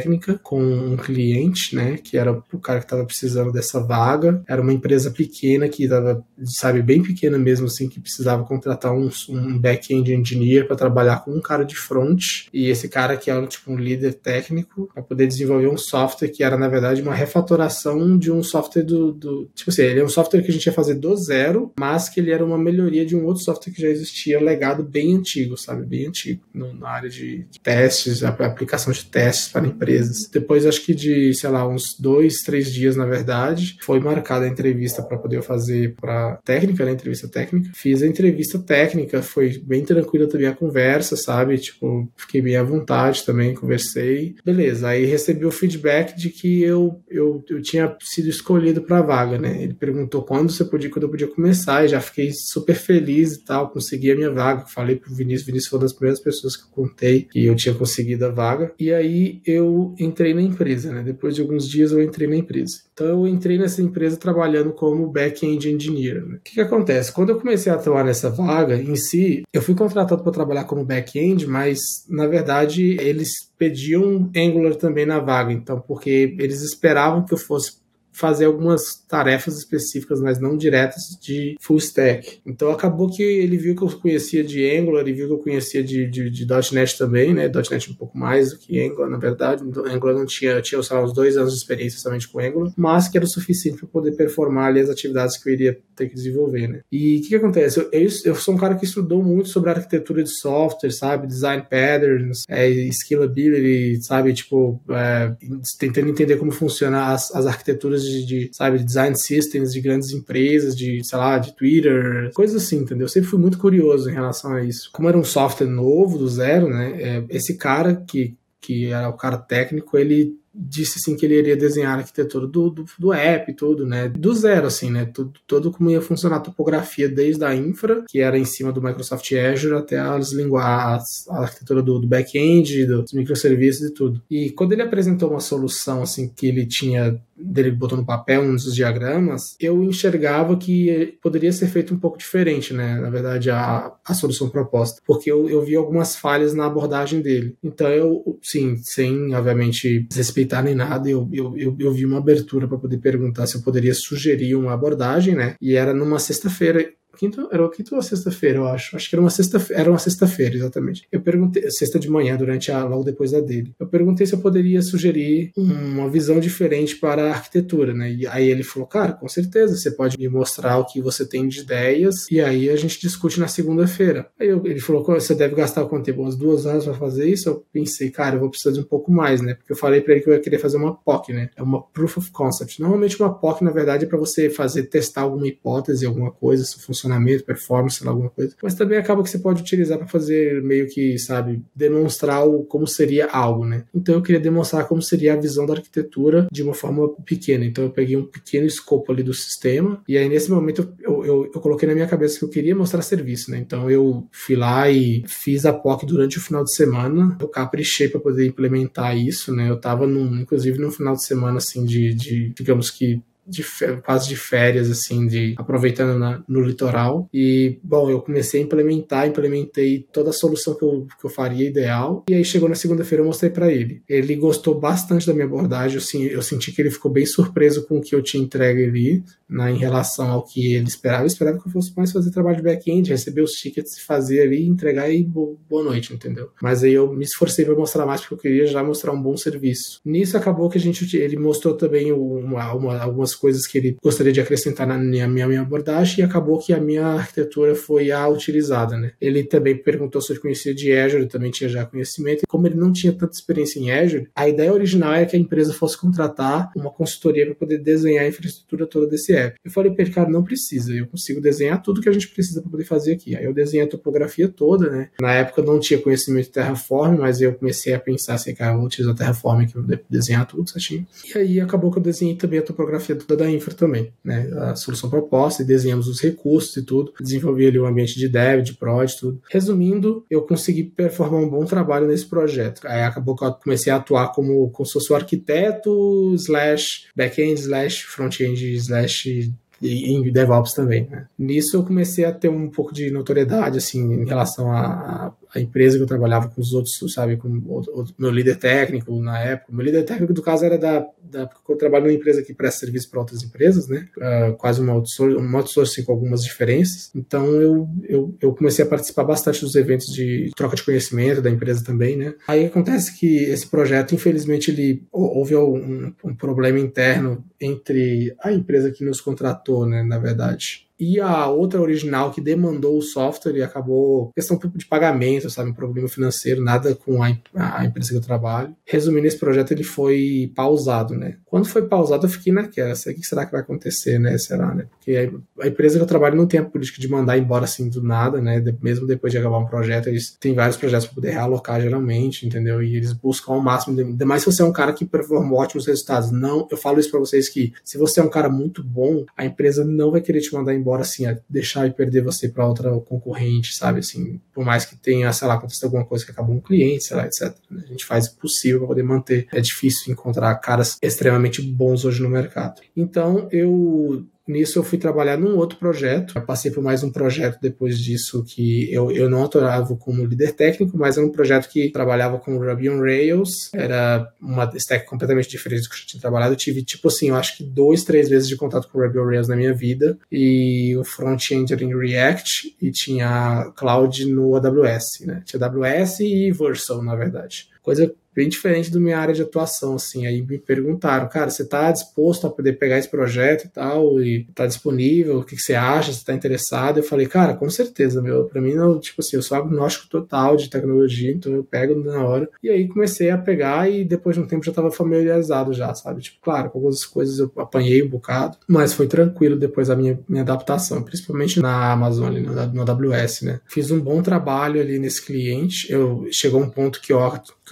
[0.42, 4.42] com um cliente, né, que era o cara que estava precisando dessa vaga.
[4.48, 9.10] Era uma empresa pequena que estava, sabe, bem pequena mesmo, assim, que precisava contratar um,
[9.28, 13.46] um back-end engineer para trabalhar com um cara de front, e esse cara que era
[13.46, 18.16] tipo um líder técnico para poder desenvolver um software que era na verdade uma refatoração
[18.16, 20.72] de um software do, do, tipo assim, ele é um software que a gente ia
[20.72, 23.88] fazer do zero, mas que ele era uma melhoria de um outro software que já
[23.88, 29.62] existia, legado bem antigo, sabe, bem antigo na área de testes, aplicação de testes para
[29.82, 30.28] empresas.
[30.32, 34.48] Depois acho que de, sei lá, uns dois, três dias na verdade, foi marcada a
[34.48, 37.70] entrevista para poder fazer para técnica, né, entrevista técnica.
[37.74, 42.62] Fiz a entrevista técnica, foi bem tranquila também a conversa, sabe, tipo, fiquei bem à
[42.62, 44.34] vontade também, conversei.
[44.44, 49.02] Beleza, aí recebi o feedback de que eu, eu, eu tinha sido escolhido para a
[49.02, 49.62] vaga, né?
[49.62, 53.44] Ele perguntou quando você podia, quando eu podia começar, e já fiquei super feliz e
[53.44, 54.66] tal, consegui a minha vaga.
[54.66, 57.74] Falei pro Vinícius, Vinícius foi uma das primeiras pessoas que eu contei que eu tinha
[57.74, 58.72] conseguido a vaga.
[58.78, 61.02] E aí eu entrei na empresa, né?
[61.02, 62.82] Depois de alguns dias eu entrei na empresa.
[62.92, 66.24] Então eu entrei nessa empresa trabalhando como back-end engineer.
[66.26, 66.36] Né?
[66.36, 67.12] O que, que acontece?
[67.12, 70.84] Quando eu comecei a atuar nessa vaga em si, eu fui contratado para trabalhar como
[70.84, 77.34] back-end, mas na verdade eles pediam Angular também na vaga, então porque eles esperavam que
[77.34, 77.81] eu fosse
[78.12, 82.40] fazer algumas tarefas específicas, mas não diretas de full stack.
[82.46, 85.82] Então acabou que ele viu que eu conhecia de Angular, ele viu que eu conhecia
[85.82, 87.48] de, de, de .NET também, né?
[87.48, 89.64] .NET um pouco mais do que Angular, na verdade.
[89.64, 92.72] Então, Angular não tinha, tinha sei lá, uns dois anos de experiência somente com Angular,
[92.76, 96.08] mas que era o suficiente para poder performar ali as atividades que eu iria ter
[96.08, 96.80] que desenvolver, né?
[96.90, 97.80] E o que, que, acontece?
[97.80, 101.26] Eu, eu, eu, sou um cara que estudou muito sobre arquitetura de software, sabe?
[101.26, 104.32] Design patterns, é, scalability, sabe?
[104.32, 105.34] Tipo, é,
[105.78, 110.76] tentando entender como funcionam as, as arquiteturas de, de, sabe, design systems de grandes empresas,
[110.76, 113.04] de, sei lá, de Twitter, coisas assim, entendeu?
[113.04, 114.90] Eu sempre fui muito curioso em relação a isso.
[114.92, 117.00] Como era um software novo, do zero, né?
[117.00, 121.56] É, esse cara que, que era o cara técnico, ele disse assim que ele iria
[121.56, 124.08] desenhar a arquitetura do, do, do app tudo, né?
[124.08, 125.04] Do zero, assim, né?
[125.06, 128.82] Tudo, todo como ia funcionar a topografia desde a infra, que era em cima do
[128.82, 134.22] Microsoft Azure, até as linguagens, a arquitetura do, do back-end, dos microserviços e tudo.
[134.30, 138.54] E quando ele apresentou uma solução, assim, que ele tinha dele botou no papel um
[138.54, 143.00] dos diagramas, eu enxergava que poderia ser feito um pouco diferente, né?
[143.00, 145.00] Na verdade, a, a solução proposta.
[145.06, 147.56] Porque eu, eu vi algumas falhas na abordagem dele.
[147.62, 152.18] Então, eu, sim, sem, obviamente, desrespeitar respeitar nem nada, eu, eu, eu, eu vi uma
[152.18, 155.54] abertura para poder perguntar se eu poderia sugerir uma abordagem, né?
[155.60, 158.96] E era numa sexta-feira quinta, era quinta ou sexta-feira, eu acho.
[158.96, 161.06] Acho que era uma sexta, era uma sexta-feira, exatamente.
[161.10, 163.74] Eu perguntei, sexta de manhã, durante a, logo depois da dele.
[163.78, 168.12] Eu perguntei se eu poderia sugerir uma visão diferente para a arquitetura, né?
[168.12, 171.48] E aí ele falou, cara, com certeza, você pode me mostrar o que você tem
[171.48, 174.28] de ideias e aí a gente discute na segunda-feira.
[174.38, 176.22] Aí eu, ele falou, você deve gastar quanto tempo?
[176.22, 177.48] Umas duas horas para fazer isso?
[177.48, 179.54] Eu pensei, cara, eu vou precisar de um pouco mais, né?
[179.54, 181.50] Porque eu falei para ele que eu ia querer fazer uma POC, né?
[181.56, 182.80] É uma Proof of Concept.
[182.80, 186.80] Normalmente uma POC, na verdade, é para você fazer, testar alguma hipótese, alguma coisa, se
[186.80, 188.54] funciona funcionamento, performance, alguma coisa.
[188.62, 192.86] Mas também acaba que você pode utilizar para fazer meio que, sabe, demonstrar o, como
[192.86, 193.84] seria algo, né?
[193.94, 197.64] Então eu queria demonstrar como seria a visão da arquitetura de uma forma pequena.
[197.64, 201.50] Então eu peguei um pequeno escopo ali do sistema e aí nesse momento eu, eu,
[201.54, 203.58] eu coloquei na minha cabeça que eu queria mostrar serviço, né?
[203.58, 207.36] Então eu fui lá e fiz a POC durante o final de semana.
[207.40, 209.68] Eu caprichei para poder implementar isso, né?
[209.68, 213.64] Eu tava num, inclusive no final de semana assim de, de digamos que de
[214.04, 217.28] quase de férias, assim, de aproveitando na, no litoral.
[217.32, 221.68] E, bom, eu comecei a implementar, implementei toda a solução que eu, que eu faria
[221.68, 222.24] ideal.
[222.28, 224.02] E aí chegou na segunda-feira, eu mostrei para ele.
[224.08, 227.98] Ele gostou bastante da minha abordagem, assim, eu senti que ele ficou bem surpreso com
[227.98, 231.24] o que eu tinha entregue ali, né, em relação ao que ele esperava.
[231.24, 234.66] Eu esperava que eu fosse mais fazer trabalho de back-end, receber os tickets, fazer ali,
[234.66, 236.50] entregar e boa noite, entendeu?
[236.60, 239.36] Mas aí eu me esforcei para mostrar mais, porque eu queria já mostrar um bom
[239.36, 240.00] serviço.
[240.04, 243.96] Nisso acabou que a gente, ele mostrou também uma, uma, algumas algumas coisas que ele
[244.02, 248.10] gostaria de acrescentar na minha, minha, minha abordagem e acabou que a minha arquitetura foi
[248.10, 249.12] a utilizada, né?
[249.20, 252.42] Ele também perguntou se eu conhecia de Azure, também tinha já conhecimento.
[252.42, 255.38] E como ele não tinha tanta experiência em Azure, a ideia original era que a
[255.38, 259.56] empresa fosse contratar uma consultoria para poder desenhar a infraestrutura toda desse app.
[259.64, 262.60] Eu falei para ele, cara, não precisa, eu consigo desenhar tudo que a gente precisa
[262.60, 263.36] para poder fazer aqui.
[263.36, 265.10] Aí eu desenhei a topografia toda, né?
[265.20, 268.72] Na época eu não tinha conhecimento de Terraform, mas eu comecei a pensar assim, cara,
[268.72, 271.06] eu vou utilizar Terraform aqui para desenhar tudo certinho.
[271.24, 274.48] E aí acabou que eu desenhei também a topografia toda da infra também, né?
[274.58, 277.12] A solução proposta e desenhamos os recursos e tudo.
[277.20, 279.40] Desenvolvi ali o um ambiente de dev, de prod, tudo.
[279.50, 282.86] Resumindo, eu consegui performar um bom trabalho nesse projeto.
[282.86, 288.74] Aí acabou que eu comecei a atuar como, como se arquiteto slash back-end slash front-end
[288.76, 289.52] slash
[289.82, 291.08] e em DevOps também.
[291.10, 291.26] Né?
[291.36, 295.96] Nisso eu comecei a ter um pouco de notoriedade assim em relação a, a empresa
[295.96, 299.72] que eu trabalhava com os outros, sabe, com o, meu líder técnico na época.
[299.72, 303.10] meu líder técnico, do caso, era da, da eu trabalho numa empresa que presta serviço
[303.10, 304.08] para outras empresas, né?
[304.16, 307.10] Uh, quase uma outsourcing, uma outsourcing com algumas diferenças.
[307.14, 311.50] Então eu, eu, eu comecei a participar bastante dos eventos de troca de conhecimento da
[311.50, 312.34] empresa também, né?
[312.48, 318.90] Aí acontece que esse projeto, infelizmente, ele houve um, um problema interno entre a empresa
[318.90, 320.02] que nos contratou, né?
[320.02, 325.50] Na verdade e a outra original que demandou o software e acabou questão de pagamento,
[325.50, 328.72] sabe, um problema financeiro, nada com a, a, empresa que eu trabalho.
[328.86, 331.38] Resumindo, esse projeto ele foi pausado, né?
[331.44, 334.38] Quando foi pausado, eu fiquei naquela, o que será que vai acontecer, né?
[334.38, 334.86] Será, né?
[334.92, 335.16] Porque
[335.58, 338.00] a, a empresa que eu trabalho não tem a política de mandar embora assim do
[338.00, 338.60] nada, né?
[338.60, 342.46] De, mesmo depois de acabar um projeto, eles têm vários projetos para poder realocar geralmente,
[342.46, 342.80] entendeu?
[342.80, 345.84] E eles buscam ao máximo, ainda mais se você é um cara que performa ótimos
[345.84, 346.30] resultados.
[346.30, 349.44] Não, eu falo isso para vocês que se você é um cara muito bom, a
[349.44, 352.90] empresa não vai querer te mandar embora embora, assim, deixar e perder você para outra
[353.00, 354.00] concorrente, sabe?
[354.00, 357.16] Assim, por mais que tenha, sei lá, acontecido alguma coisa que acabou um cliente, sei
[357.16, 357.54] lá, etc.
[357.70, 359.48] A gente faz o possível para poder manter.
[359.52, 362.82] É difícil encontrar caras extremamente bons hoje no mercado.
[362.94, 366.34] Então, eu Nisso eu fui trabalhar num outro projeto.
[366.36, 370.52] Eu passei por mais um projeto depois disso que eu, eu não atuava como líder
[370.52, 373.70] técnico, mas era um projeto que trabalhava com Ruby on Rails.
[373.72, 376.52] Era uma stack completamente diferente do que eu tinha trabalhado.
[376.52, 379.26] Eu tive, tipo assim, eu acho que dois, três vezes de contato com Ruby on
[379.26, 380.18] Rails na minha vida.
[380.30, 385.42] E o front-end era em React e tinha cloud no AWS, né?
[385.44, 387.68] Tinha AWS e Vercel, na verdade.
[387.82, 390.26] Coisa bem diferente da minha área de atuação, assim.
[390.26, 394.44] Aí me perguntaram, cara, você está disposto a poder pegar esse projeto e tal, e
[394.54, 396.98] tá disponível, o que, que você acha, você está interessado?
[396.98, 400.56] Eu falei, cara, com certeza, meu, para mim, não, tipo assim, eu sou agnóstico total
[400.56, 402.48] de tecnologia, então eu pego na hora.
[402.62, 406.22] E aí comecei a pegar e depois de um tempo já estava familiarizado já, sabe?
[406.22, 410.18] Tipo, claro, com algumas coisas eu apanhei um bocado, mas foi tranquilo depois a minha,
[410.28, 413.60] minha adaptação, principalmente na Amazon, no, no AWS, né?
[413.66, 417.20] Fiz um bom trabalho ali nesse cliente, eu chegou um ponto que eu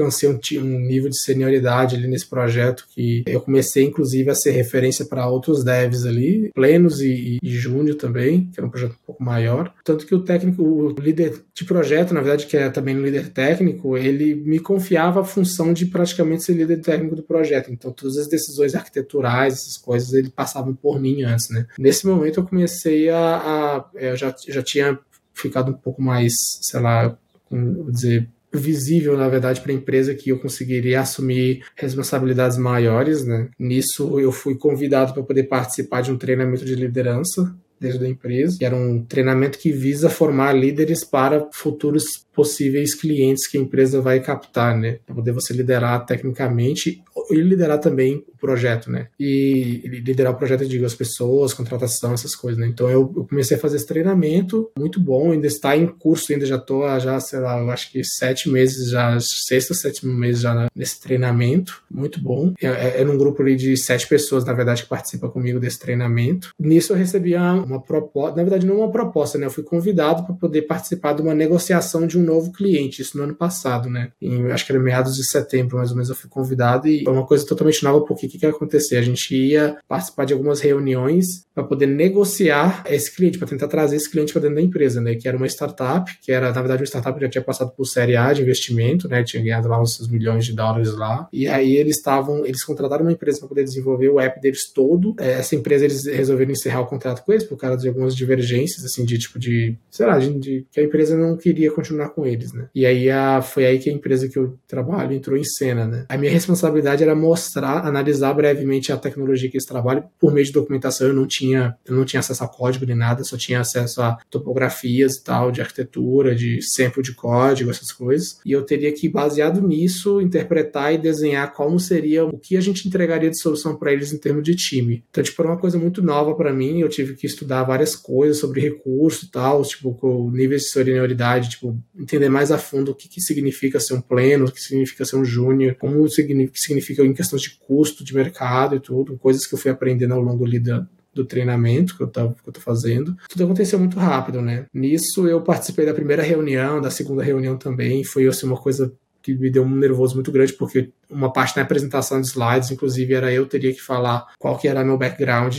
[0.01, 4.53] alcancei um, um nível de senioridade ali nesse projeto que eu comecei, inclusive, a ser
[4.53, 9.07] referência para outros devs ali, plenos e, e júnior também, que era um projeto um
[9.07, 9.73] pouco maior.
[9.85, 13.29] Tanto que o técnico, o líder de projeto, na verdade, que é também um líder
[13.29, 17.71] técnico, ele me confiava a função de praticamente ser líder técnico do projeto.
[17.71, 21.67] Então, todas as decisões arquiteturais, essas coisas, ele passavam por mim antes, né?
[21.79, 23.37] Nesse momento, eu comecei a.
[23.37, 24.99] a eu já, já tinha
[25.35, 26.33] ficado um pouco mais,
[26.63, 27.17] sei lá,
[27.51, 33.49] vou dizer, visível, na verdade, para a empresa que eu conseguiria assumir responsabilidades maiores, né?
[33.59, 38.59] Nisso eu fui convidado para poder participar de um treinamento de liderança dentro da empresa,
[38.59, 44.03] que era um treinamento que visa formar líderes para futuros possíveis clientes que a empresa
[44.03, 44.99] vai captar, né?
[45.07, 49.09] Para poder você liderar tecnicamente e liderar também projeto, né?
[49.19, 52.67] E liderar o projeto, eu digo, as pessoas, contratação, essas coisas, né?
[52.67, 56.47] Então eu, eu, comecei a fazer esse treinamento, muito bom, ainda está em curso, ainda
[56.47, 60.69] já estou já, sei lá, eu acho que sete meses já, sexto, sétimo mês já
[60.75, 62.55] nesse treinamento, muito bom.
[62.61, 65.79] É, é, é num grupo ali de sete pessoas, na verdade, que participa comigo desse
[65.79, 66.53] treinamento.
[66.59, 69.47] Nisso eu recebi uma proposta, na verdade não uma proposta, né?
[69.47, 73.25] Eu fui convidado para poder participar de uma negociação de um novo cliente, isso no
[73.25, 74.13] ano passado, né?
[74.21, 77.13] Em, acho que era meados de setembro, mais ou menos, eu fui convidado e foi
[77.13, 78.97] uma coisa totalmente nova, porque o que, que ia acontecer?
[78.97, 83.97] A gente ia participar de algumas reuniões para poder negociar esse cliente, para tentar trazer
[83.97, 85.17] esse cliente para dentro da empresa, né?
[85.17, 87.85] Que era uma startup, que era, na verdade, uma startup que já tinha passado por
[87.85, 89.25] série A de investimento, né?
[89.25, 91.29] Tinha ganhado lá uns milhões de dólares lá.
[91.33, 95.15] E aí eles estavam, eles contrataram uma empresa para poder desenvolver o app deles todo.
[95.19, 98.85] É, essa empresa, eles resolveram encerrar o contrato com eles por causa de algumas divergências,
[98.85, 102.25] assim, de tipo de, sei lá, de, de que a empresa não queria continuar com
[102.25, 102.69] eles, né?
[102.75, 106.07] E aí a, foi aí que a empresa que eu trabalho entrou em cena, né?
[106.09, 110.53] A minha responsabilidade era mostrar, analisar brevemente a tecnologia que eles trabalham por meio de
[110.53, 111.09] documentação.
[111.09, 114.01] Eu não tinha tinha, eu não tinha acesso a código nem nada, só tinha acesso
[114.03, 118.39] a topografias e tal, de arquitetura, de sample de código, essas coisas.
[118.45, 122.87] E eu teria que, baseado nisso, interpretar e desenhar como seria o que a gente
[122.87, 125.05] entregaria de solução para eles em termos de time.
[125.11, 128.39] Então, tipo, era uma coisa muito nova para mim, eu tive que estudar várias coisas
[128.39, 132.95] sobre recurso e tal, tipo, com níveis de senioridade, tipo, entender mais a fundo o
[132.95, 137.15] que, que significa ser um pleno, o que significa ser um júnior, como significa em
[137.15, 140.59] questões de custo de mercado e tudo, coisas que eu fui aprendendo ao longo ali
[140.59, 143.17] da, do treinamento que eu, tava, que eu tô fazendo.
[143.29, 144.67] Tudo aconteceu muito rápido, né?
[144.73, 148.05] Nisso eu participei da primeira reunião, da segunda reunião também.
[148.05, 148.93] Foi assim, uma coisa
[149.23, 153.13] que me deu um nervoso muito grande, porque uma parte da apresentação de slides, inclusive,
[153.13, 155.59] era eu teria que falar qual que era meu background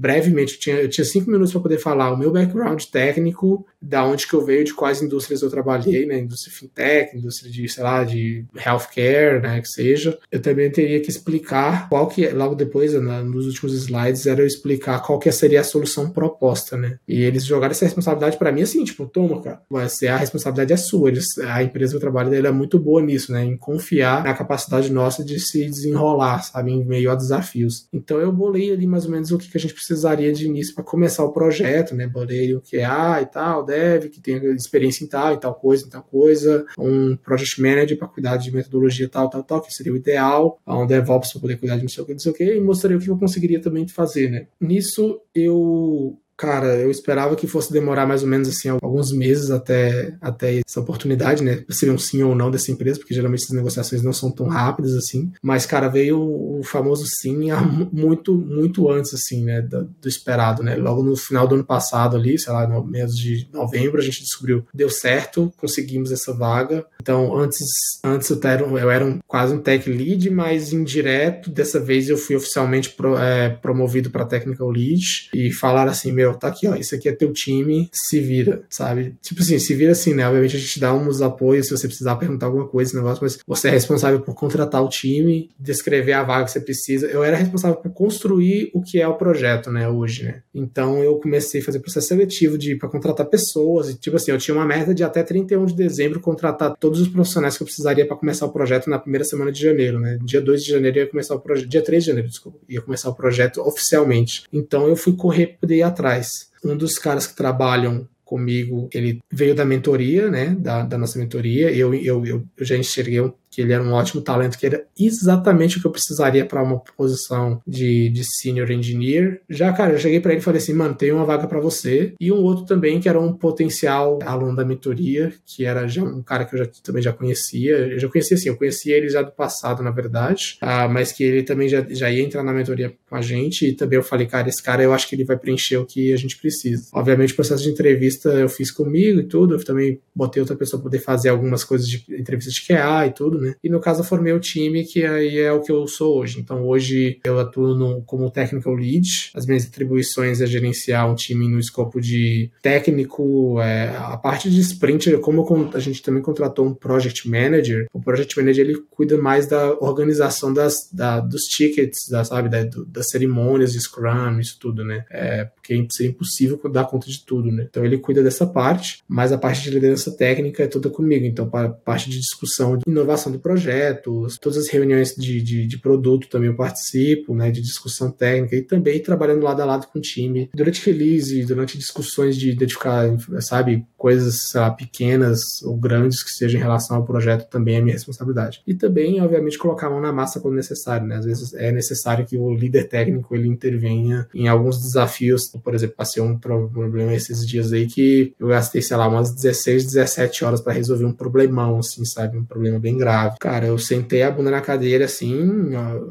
[0.00, 4.02] brevemente, eu tinha, eu tinha cinco minutos para poder falar o meu background técnico, da
[4.02, 6.18] onde que eu veio, de quais indústrias eu trabalhei, né?
[6.18, 9.60] Indústria fintech, indústria de, sei lá, de healthcare, né?
[9.60, 10.18] Que seja.
[10.32, 14.46] Eu também teria que explicar qual que, logo depois, né, nos últimos slides, era eu
[14.46, 16.98] explicar qual que seria a solução proposta, né?
[17.06, 20.76] E eles jogaram essa responsabilidade para mim assim, tipo, toma, cara, mas a responsabilidade é
[20.76, 21.10] sua.
[21.10, 23.44] Eles, a empresa que eu trabalho dele é muito boa nisso, né?
[23.44, 26.72] Em confiar na capacidade nossa de se desenrolar, sabe?
[26.72, 27.86] Em meio a desafios.
[27.92, 30.74] Então eu bolei ali mais ou menos o que, que a gente precisaria de início
[30.74, 32.06] para começar o projeto, né?
[32.06, 35.90] Bolei o QA e tal, dev, que tenha experiência em tal e tal coisa, em
[35.90, 39.96] tal coisa, um project manager para cuidar de metodologia tal, tal, tal, que seria o
[39.96, 42.54] ideal, um DevOps para poder cuidar de não sei o que, não sei o que,
[42.54, 44.46] e mostraria o que eu conseguiria também fazer, né?
[44.60, 50.16] Nisso eu Cara, eu esperava que fosse demorar mais ou menos assim alguns meses até,
[50.22, 51.62] até essa oportunidade, né?
[51.68, 54.94] Seria um sim ou não dessa empresa, porque geralmente essas negociações não são tão rápidas
[54.94, 55.30] assim.
[55.42, 57.50] Mas, cara, veio o famoso sim
[57.92, 59.60] muito, muito antes, assim, né?
[59.60, 60.76] Do, do, esperado, né?
[60.76, 64.22] Logo no final do ano passado ali, sei lá, no mês de novembro, a gente
[64.22, 66.86] descobriu, deu certo, conseguimos essa vaga.
[67.00, 67.66] Então, antes,
[68.04, 72.16] antes eu, era, eu era um, quase um tech lead, mas indireto, dessa vez eu
[72.16, 76.74] fui oficialmente pro, é, promovido para technical lead e falaram assim, meu, tá aqui, ó,
[76.74, 79.14] isso aqui é teu time, se vira, sabe?
[79.22, 80.26] Tipo assim, se vira assim, né?
[80.26, 83.38] Obviamente a gente dá uns apoios se você precisar perguntar alguma coisa, esse negócio, mas
[83.46, 87.06] você é responsável por contratar o time, descrever a vaga que você precisa.
[87.06, 90.42] Eu era responsável por construir o que é o projeto, né, hoje, né?
[90.54, 94.38] Então eu comecei a fazer processo seletivo de para contratar pessoas, e tipo assim, eu
[94.38, 98.04] tinha uma meta de até 31 de dezembro contratar todos os profissionais que eu precisaria
[98.04, 100.18] para começar o projeto na primeira semana de janeiro, né?
[100.24, 103.08] Dia 2 de janeiro ia começar o projeto, dia 3 de janeiro, desculpa, ia começar
[103.08, 104.42] o projeto oficialmente.
[104.52, 106.50] Então eu fui correr para ir atrás atrás.
[106.64, 111.72] Um dos caras que trabalham comigo, ele veio da mentoria, né, da, da nossa mentoria,
[111.72, 114.84] eu, eu, eu, eu já enxerguei um que ele era um ótimo talento, que era
[114.98, 119.40] exatamente o que eu precisaria para uma posição de, de senior engineer.
[119.50, 122.14] Já, cara, eu cheguei para ele e falei assim, mano, tem uma vaga para você.
[122.20, 126.22] E um outro também, que era um potencial aluno da mentoria, que era já um
[126.22, 127.76] cara que eu já, também já conhecia.
[127.76, 131.24] Eu já conhecia, assim, eu conhecia ele já do passado, na verdade, ah, mas que
[131.24, 133.66] ele também já, já ia entrar na mentoria com a gente.
[133.66, 136.12] E também eu falei, cara, esse cara eu acho que ele vai preencher o que
[136.12, 136.88] a gente precisa.
[136.92, 139.54] Obviamente, o processo de entrevista eu fiz comigo e tudo.
[139.54, 143.12] Eu também botei outra pessoa para poder fazer algumas coisas de entrevista de QA e
[143.12, 143.54] tudo né?
[143.62, 146.38] E no caso eu formei o time, que aí é o que eu sou hoje.
[146.38, 149.30] Então hoje eu atuo no, como technical lead.
[149.34, 154.60] As minhas atribuições é gerenciar um time no escopo de técnico, é, a parte de
[154.60, 159.46] sprint, como a gente também contratou um project manager, o project manager ele cuida mais
[159.46, 164.84] da organização das, da, dos tickets, da, sabe, da, do, das cerimônias Scrum, isso tudo,
[164.84, 165.04] né?
[165.10, 167.66] É, porque seria impossível dar conta de tudo, né?
[167.68, 171.24] Então ele cuida dessa parte, mas a parte de liderança técnica é toda comigo.
[171.24, 175.78] Então, para parte de discussão de inovação do projetos, todas as reuniões de, de, de,
[175.78, 179.98] produto também eu participo, né, de discussão técnica e também trabalhando lado a lado com
[179.98, 180.50] o time.
[180.54, 183.06] Durante release, durante discussões de identificar,
[183.40, 187.94] sabe, coisas lá, pequenas ou grandes que sejam em relação ao projeto também é minha
[187.94, 188.62] responsabilidade.
[188.66, 191.16] E também, obviamente, colocar a mão na massa quando necessário, né?
[191.16, 195.48] Às vezes é necessário que o líder técnico ele intervenha em alguns desafios.
[195.62, 199.84] Por exemplo, passei um problema esses dias aí que eu gastei, sei lá, umas 16,
[199.86, 202.38] 17 horas para resolver um problemão, assim, sabe?
[202.38, 205.70] Um problema bem grave Cara, eu sentei a bunda na cadeira, assim,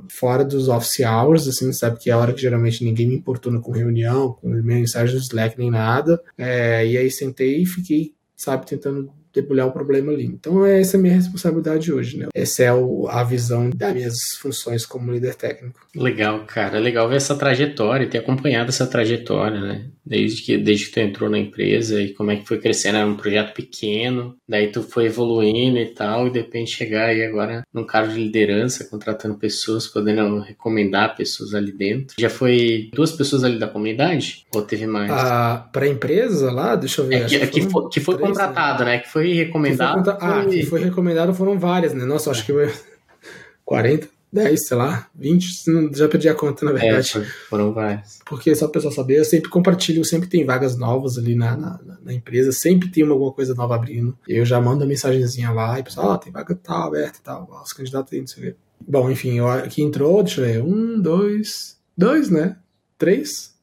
[0.10, 1.99] fora dos office hours, assim, sabe?
[1.99, 5.57] Que é a hora que geralmente ninguém me importuna com reunião, com mensagem do Slack,
[5.57, 6.22] nem nada.
[6.38, 10.26] É, e aí sentei e fiquei, sabe, tentando debulhar o problema ali.
[10.26, 12.28] Então, essa é a minha responsabilidade hoje, né?
[12.34, 15.80] Essa é a visão das minhas funções como líder técnico.
[15.95, 16.80] Legal, cara.
[16.80, 19.86] Legal ver essa trajetória, ter acompanhado essa trajetória, né?
[20.10, 22.97] Desde que, desde que tu entrou na empresa e como é que foi crescendo.
[22.97, 27.24] Era um projeto pequeno, daí tu foi evoluindo e tal, e de repente chegar aí
[27.24, 32.16] agora num cargo de liderança, contratando pessoas, podendo recomendar pessoas ali dentro.
[32.18, 34.47] Já foi duas pessoas ali da comunidade?
[34.55, 35.12] Ou teve mais?
[35.12, 37.22] Ah, pra empresa lá, deixa eu ver.
[37.22, 38.97] É, que, que, foi, que foi três, contratado, né?
[38.97, 40.03] Que foi recomendado.
[40.03, 40.30] Que foi, foi...
[40.30, 42.03] Ah, que foi recomendado foram várias, né?
[42.03, 42.74] Nossa, acho que foi
[43.64, 44.18] 40.
[44.32, 47.17] 10, sei lá, 20, já perdi a conta, na verdade.
[47.17, 48.19] É, foram vários.
[48.25, 51.80] Porque só o pessoal saber, eu sempre compartilho, sempre tem vagas novas ali na, na,
[52.03, 54.17] na, empresa, sempre tem alguma coisa nova abrindo.
[54.27, 57.23] Eu já mando a mensagenzinha lá e o pessoal, ó, tem vaga tal, aberta e
[57.23, 58.55] tal, os candidatos aí, não sei o quê.
[58.88, 62.57] Bom, enfim, aqui entrou, deixa eu ver, um, dois, dois, né?
[62.97, 63.55] Três?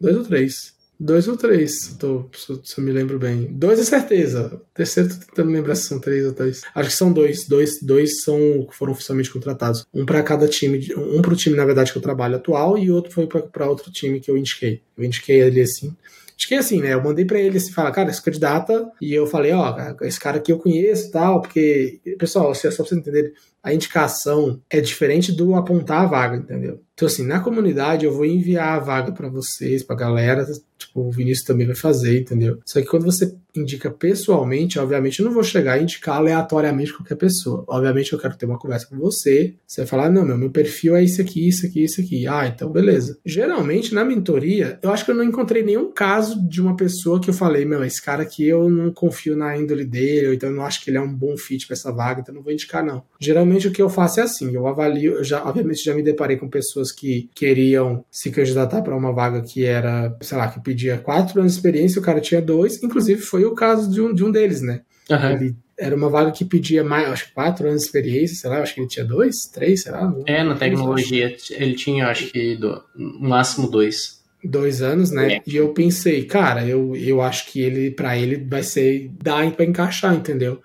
[0.00, 0.71] Dois ou três?
[1.04, 3.48] Dois ou três, tô, se, eu me lembro bem.
[3.50, 4.54] Dois é certeza.
[4.54, 6.62] O terceiro, tô tentando lembrar se são três ou três.
[6.72, 7.44] Acho que são dois.
[7.48, 9.84] Dois, dois são, foram oficialmente contratados.
[9.92, 13.10] Um para cada time, um pro time, na verdade, que eu trabalho atual, e outro
[13.10, 14.80] foi para outro time que eu indiquei.
[14.96, 15.92] Eu indiquei ele assim.
[16.34, 16.94] Indiquei assim, né?
[16.94, 20.36] Eu mandei para ele assim, fala, cara, esse candidata, e eu falei, ó, esse cara
[20.36, 23.32] aqui eu conheço tal, porque, pessoal, só pra vocês entenderem,
[23.62, 26.80] a indicação é diferente do apontar a vaga, entendeu?
[26.94, 30.44] Então, assim, na comunidade eu vou enviar a vaga para vocês, pra galera,
[30.76, 32.58] tipo, o Vinícius também vai fazer, entendeu?
[32.64, 37.16] Só que quando você indica pessoalmente, obviamente eu não vou chegar e indicar aleatoriamente qualquer
[37.16, 37.64] pessoa.
[37.68, 39.54] Obviamente eu quero ter uma conversa com você.
[39.66, 42.26] Você vai falar, não, meu, meu perfil é isso aqui, isso aqui, isso aqui.
[42.26, 43.18] Ah, então beleza.
[43.24, 47.28] Geralmente na mentoria, eu acho que eu não encontrei nenhum caso de uma pessoa que
[47.28, 50.56] eu falei, meu, esse cara aqui eu não confio na índole dele, ou então eu
[50.56, 52.84] não acho que ele é um bom fit para essa vaga, então não vou indicar,
[52.84, 53.02] não.
[53.20, 56.36] Geralmente o que eu faço é assim, eu avalio, eu já, obviamente já me deparei
[56.36, 60.98] com pessoas que queriam se candidatar para uma vaga que era, sei lá, que pedia
[60.98, 64.24] quatro anos de experiência, o cara tinha dois, inclusive foi o caso de um, de
[64.24, 64.82] um deles, né?
[65.10, 65.30] Uhum.
[65.30, 68.60] Ele era uma vaga que pedia mais, acho que quatro anos de experiência, sei lá,
[68.60, 70.14] acho que ele tinha dois, três, sei lá.
[70.26, 74.22] É, na tecnologia ele tinha, acho que, do, no máximo dois.
[74.44, 75.34] Dois anos, né?
[75.34, 75.42] É.
[75.46, 79.64] E eu pensei, cara, eu, eu acho que ele, para ele, vai ser, dá pra
[79.64, 80.60] encaixar, entendeu?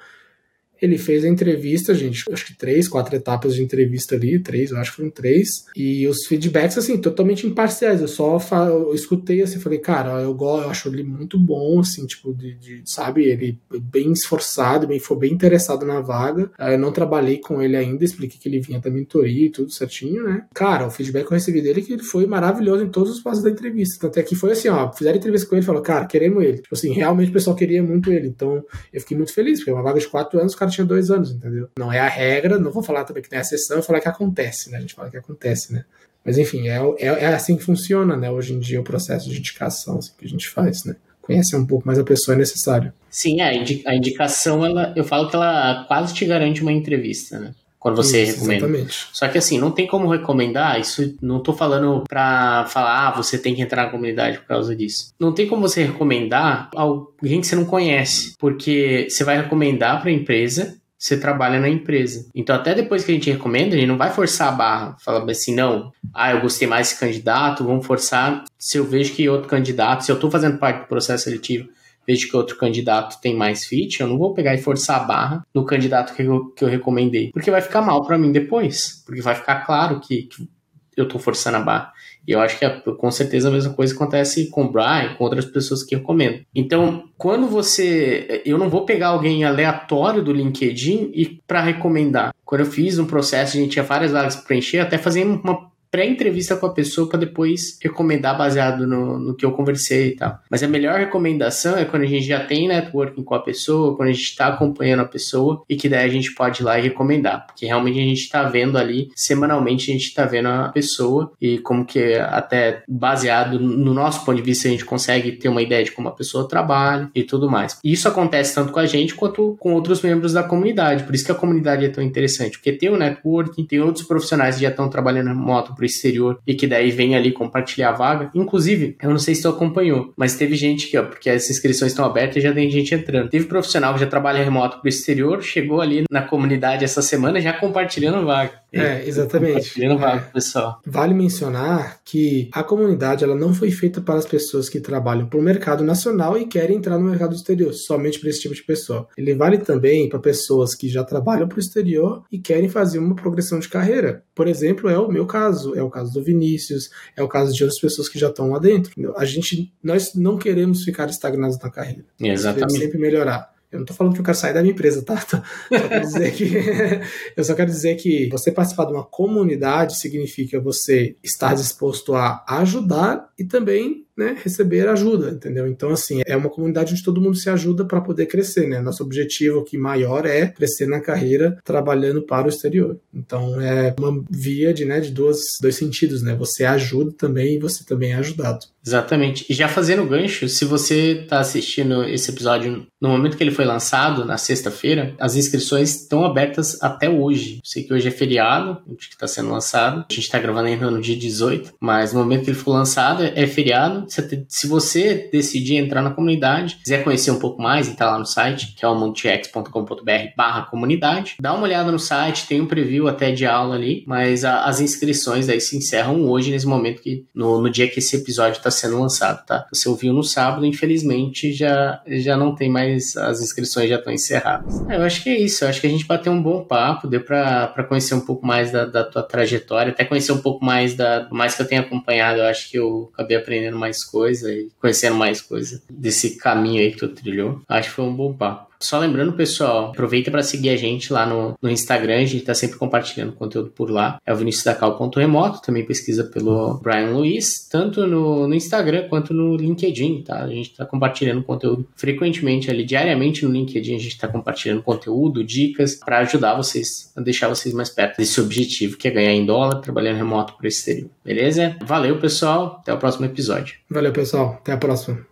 [0.82, 4.78] Ele fez a entrevista, gente, acho que três, quatro etapas de entrevista ali, três, eu
[4.78, 5.66] acho que foram três.
[5.76, 8.02] E os feedbacks, assim, totalmente imparciais.
[8.02, 12.06] Eu só eu escutei assim, falei, cara, eu, gosto, eu acho ele muito bom, assim,
[12.06, 16.52] tipo, de, de, sabe, ele bem esforçado, bem, foi bem interessado na vaga.
[16.60, 20.24] Eu não trabalhei com ele ainda, expliquei que ele vinha da mentoria e tudo certinho,
[20.24, 20.46] né?
[20.54, 23.22] Cara, o feedback que eu recebi dele é que ele foi maravilhoso em todos os
[23.22, 23.98] passos da entrevista.
[24.00, 26.58] Tanto é que foi assim, ó, fizeram entrevista com ele e falou, cara, queremos ele.
[26.58, 28.28] Tipo assim, realmente o pessoal queria muito ele.
[28.28, 28.64] Então,
[28.94, 31.10] eu fiquei muito feliz, porque é uma vaga de quatro anos, cara cara tinha dois
[31.10, 31.70] anos, entendeu?
[31.78, 34.08] Não é a regra, não vou falar também que tem a exceção, eu falar que
[34.08, 34.78] acontece, né?
[34.78, 35.86] A gente fala que acontece, né?
[36.24, 38.30] Mas enfim, é, é, é assim que funciona, né?
[38.30, 40.96] Hoje em dia o processo de indicação assim, que a gente faz, né?
[41.22, 42.94] Conhecer um pouco mais a pessoa é necessário.
[43.10, 43.50] Sim, é,
[43.86, 47.52] a indicação, ela, eu falo que ela quase te garante uma entrevista, né?
[47.88, 48.66] Quando você isso, recomenda.
[48.66, 49.08] Exatamente.
[49.14, 53.38] Só que assim, não tem como recomendar, isso não tô falando pra falar, ah, você
[53.38, 55.14] tem que entrar na comunidade por causa disso.
[55.20, 60.12] Não tem como você recomendar alguém que você não conhece, porque você vai recomendar pra
[60.12, 62.28] empresa, você trabalha na empresa.
[62.36, 65.24] Então, até depois que a gente recomenda, a gente não vai forçar a barra, falar
[65.30, 68.44] assim, não, ah, eu gostei mais desse candidato, vamos forçar.
[68.58, 71.70] Se eu vejo que outro candidato, se eu tô fazendo parte do processo seletivo,
[72.08, 75.46] vejo que outro candidato tem mais fit, eu não vou pegar e forçar a barra
[75.54, 79.22] no candidato que eu, que eu recomendei, porque vai ficar mal para mim depois, porque
[79.22, 80.48] vai ficar claro que, que
[80.96, 81.94] eu estou forçando a barra.
[82.28, 85.24] E eu acho que é, com certeza a mesma coisa acontece com o Brian, com
[85.24, 86.42] outras pessoas que recomendam.
[86.54, 88.42] Então, quando você.
[88.46, 92.34] Eu não vou pegar alguém aleatório do LinkedIn e para recomendar.
[92.44, 95.72] Quando eu fiz um processo, a gente tinha várias vagas para preencher, até fazer uma
[95.90, 100.40] pré-entrevista com a pessoa para depois recomendar baseado no, no que eu conversei e tal.
[100.50, 104.10] Mas a melhor recomendação é quando a gente já tem networking com a pessoa, quando
[104.10, 106.82] a gente está acompanhando a pessoa e que daí a gente pode ir lá e
[106.82, 107.46] recomendar.
[107.48, 111.60] Porque realmente a gente está vendo ali, semanalmente a gente está vendo a pessoa e
[111.60, 115.84] como que até baseado no nosso ponto de vista a gente consegue ter uma ideia
[115.84, 117.80] de como a pessoa trabalha e tudo mais.
[117.84, 121.04] E isso acontece tanto com a gente quanto com outros membros da comunidade.
[121.04, 124.56] Por isso que a comunidade é tão interessante, porque tem o networking, tem outros profissionais
[124.56, 127.94] que já estão trabalhando remoto para o exterior e que daí vem ali compartilhar a
[127.94, 128.32] vaga.
[128.36, 131.92] Inclusive, eu não sei se tu acompanhou, mas teve gente que, ó, porque as inscrições
[131.92, 133.30] estão abertas e já tem gente entrando.
[133.30, 137.40] Teve profissional que já trabalha remoto para o exterior, chegou ali na comunidade essa semana
[137.40, 138.52] já compartilhando vaga.
[138.72, 139.82] É, exatamente.
[139.84, 140.20] É.
[140.34, 140.82] pessoal.
[140.86, 145.40] Vale mencionar que a comunidade ela não foi feita para as pessoas que trabalham para
[145.40, 149.08] o mercado nacional e querem entrar no mercado exterior, somente para esse tipo de pessoa.
[149.18, 153.16] Ele vale também para pessoas que já trabalham para o exterior e querem fazer uma
[153.16, 154.24] progressão de carreira.
[154.36, 157.64] Por exemplo, é o meu caso, é o caso do Vinícius, é o caso de
[157.64, 158.92] outras pessoas que já estão lá dentro.
[159.16, 162.06] A gente, nós não queremos ficar estagnados na carreira.
[162.20, 162.44] Exatamente.
[162.44, 163.57] Nós queremos sempre melhorar.
[163.72, 165.18] Eu não estou falando que eu quero sair da minha empresa, tá?
[165.28, 166.54] Só quero dizer que,
[167.36, 172.44] eu só quero dizer que você participar de uma comunidade significa você estar disposto a
[172.48, 175.68] ajudar e também né, receber ajuda, entendeu?
[175.68, 178.82] Então, assim, é uma comunidade onde todo mundo se ajuda para poder crescer, né?
[178.82, 182.98] Nosso objetivo aqui maior é crescer na carreira trabalhando para o exterior.
[183.14, 186.36] Então, é uma via de, né, de duas, dois sentidos, né?
[186.36, 188.66] Você ajuda também e você também é ajudado.
[188.88, 189.46] Exatamente.
[189.50, 193.66] E já fazendo gancho, se você está assistindo esse episódio no momento que ele foi
[193.66, 197.60] lançado, na sexta-feira, as inscrições estão abertas até hoje.
[197.66, 200.06] sei que hoje é feriado, que está sendo lançado.
[200.10, 203.24] A gente está gravando ainda no dia 18, mas no momento que ele for lançado
[203.24, 204.07] é feriado.
[204.48, 208.74] Se você decidir entrar na comunidade, quiser conhecer um pouco mais, entrar lá no site,
[208.76, 211.36] que é o multiex.com.br barra comunidade.
[211.40, 214.80] Dá uma olhada no site, tem um preview até de aula ali, mas a, as
[214.80, 218.72] inscrições aí se encerram hoje, nesse momento que, no, no dia que esse episódio está
[218.72, 219.66] sendo lançado, tá?
[219.72, 224.82] Você ouviu no sábado, infelizmente já, já não tem mais, as inscrições já estão encerradas.
[224.90, 227.08] É, eu acho que é isso, eu acho que a gente bateu um bom papo,
[227.08, 230.96] deu para conhecer um pouco mais da, da tua trajetória, até conhecer um pouco mais
[230.96, 234.70] da, mais que eu tenho acompanhado, eu acho que eu acabei aprendendo mais coisa e
[234.80, 237.62] conhecendo mais coisa desse caminho aí que tu trilhou.
[237.68, 238.67] Acho que foi um bom papo.
[238.80, 242.54] Só lembrando, pessoal, aproveita para seguir a gente lá no, no Instagram, a gente está
[242.54, 244.20] sempre compartilhando conteúdo por lá.
[244.26, 249.34] É o Vinícius da Cal.remoto, também pesquisa pelo Brian Luiz, tanto no, no Instagram quanto
[249.34, 250.44] no LinkedIn, tá?
[250.44, 255.44] A gente está compartilhando conteúdo frequentemente ali, diariamente no LinkedIn, a gente está compartilhando conteúdo,
[255.44, 259.46] dicas para ajudar vocês, a deixar vocês mais perto desse objetivo, que é ganhar em
[259.46, 261.10] dólar, trabalhando remoto para o exterior.
[261.24, 261.76] Beleza?
[261.82, 262.78] Valeu, pessoal.
[262.82, 263.76] Até o próximo episódio.
[263.90, 264.58] Valeu, pessoal.
[264.62, 265.26] Até a próxima.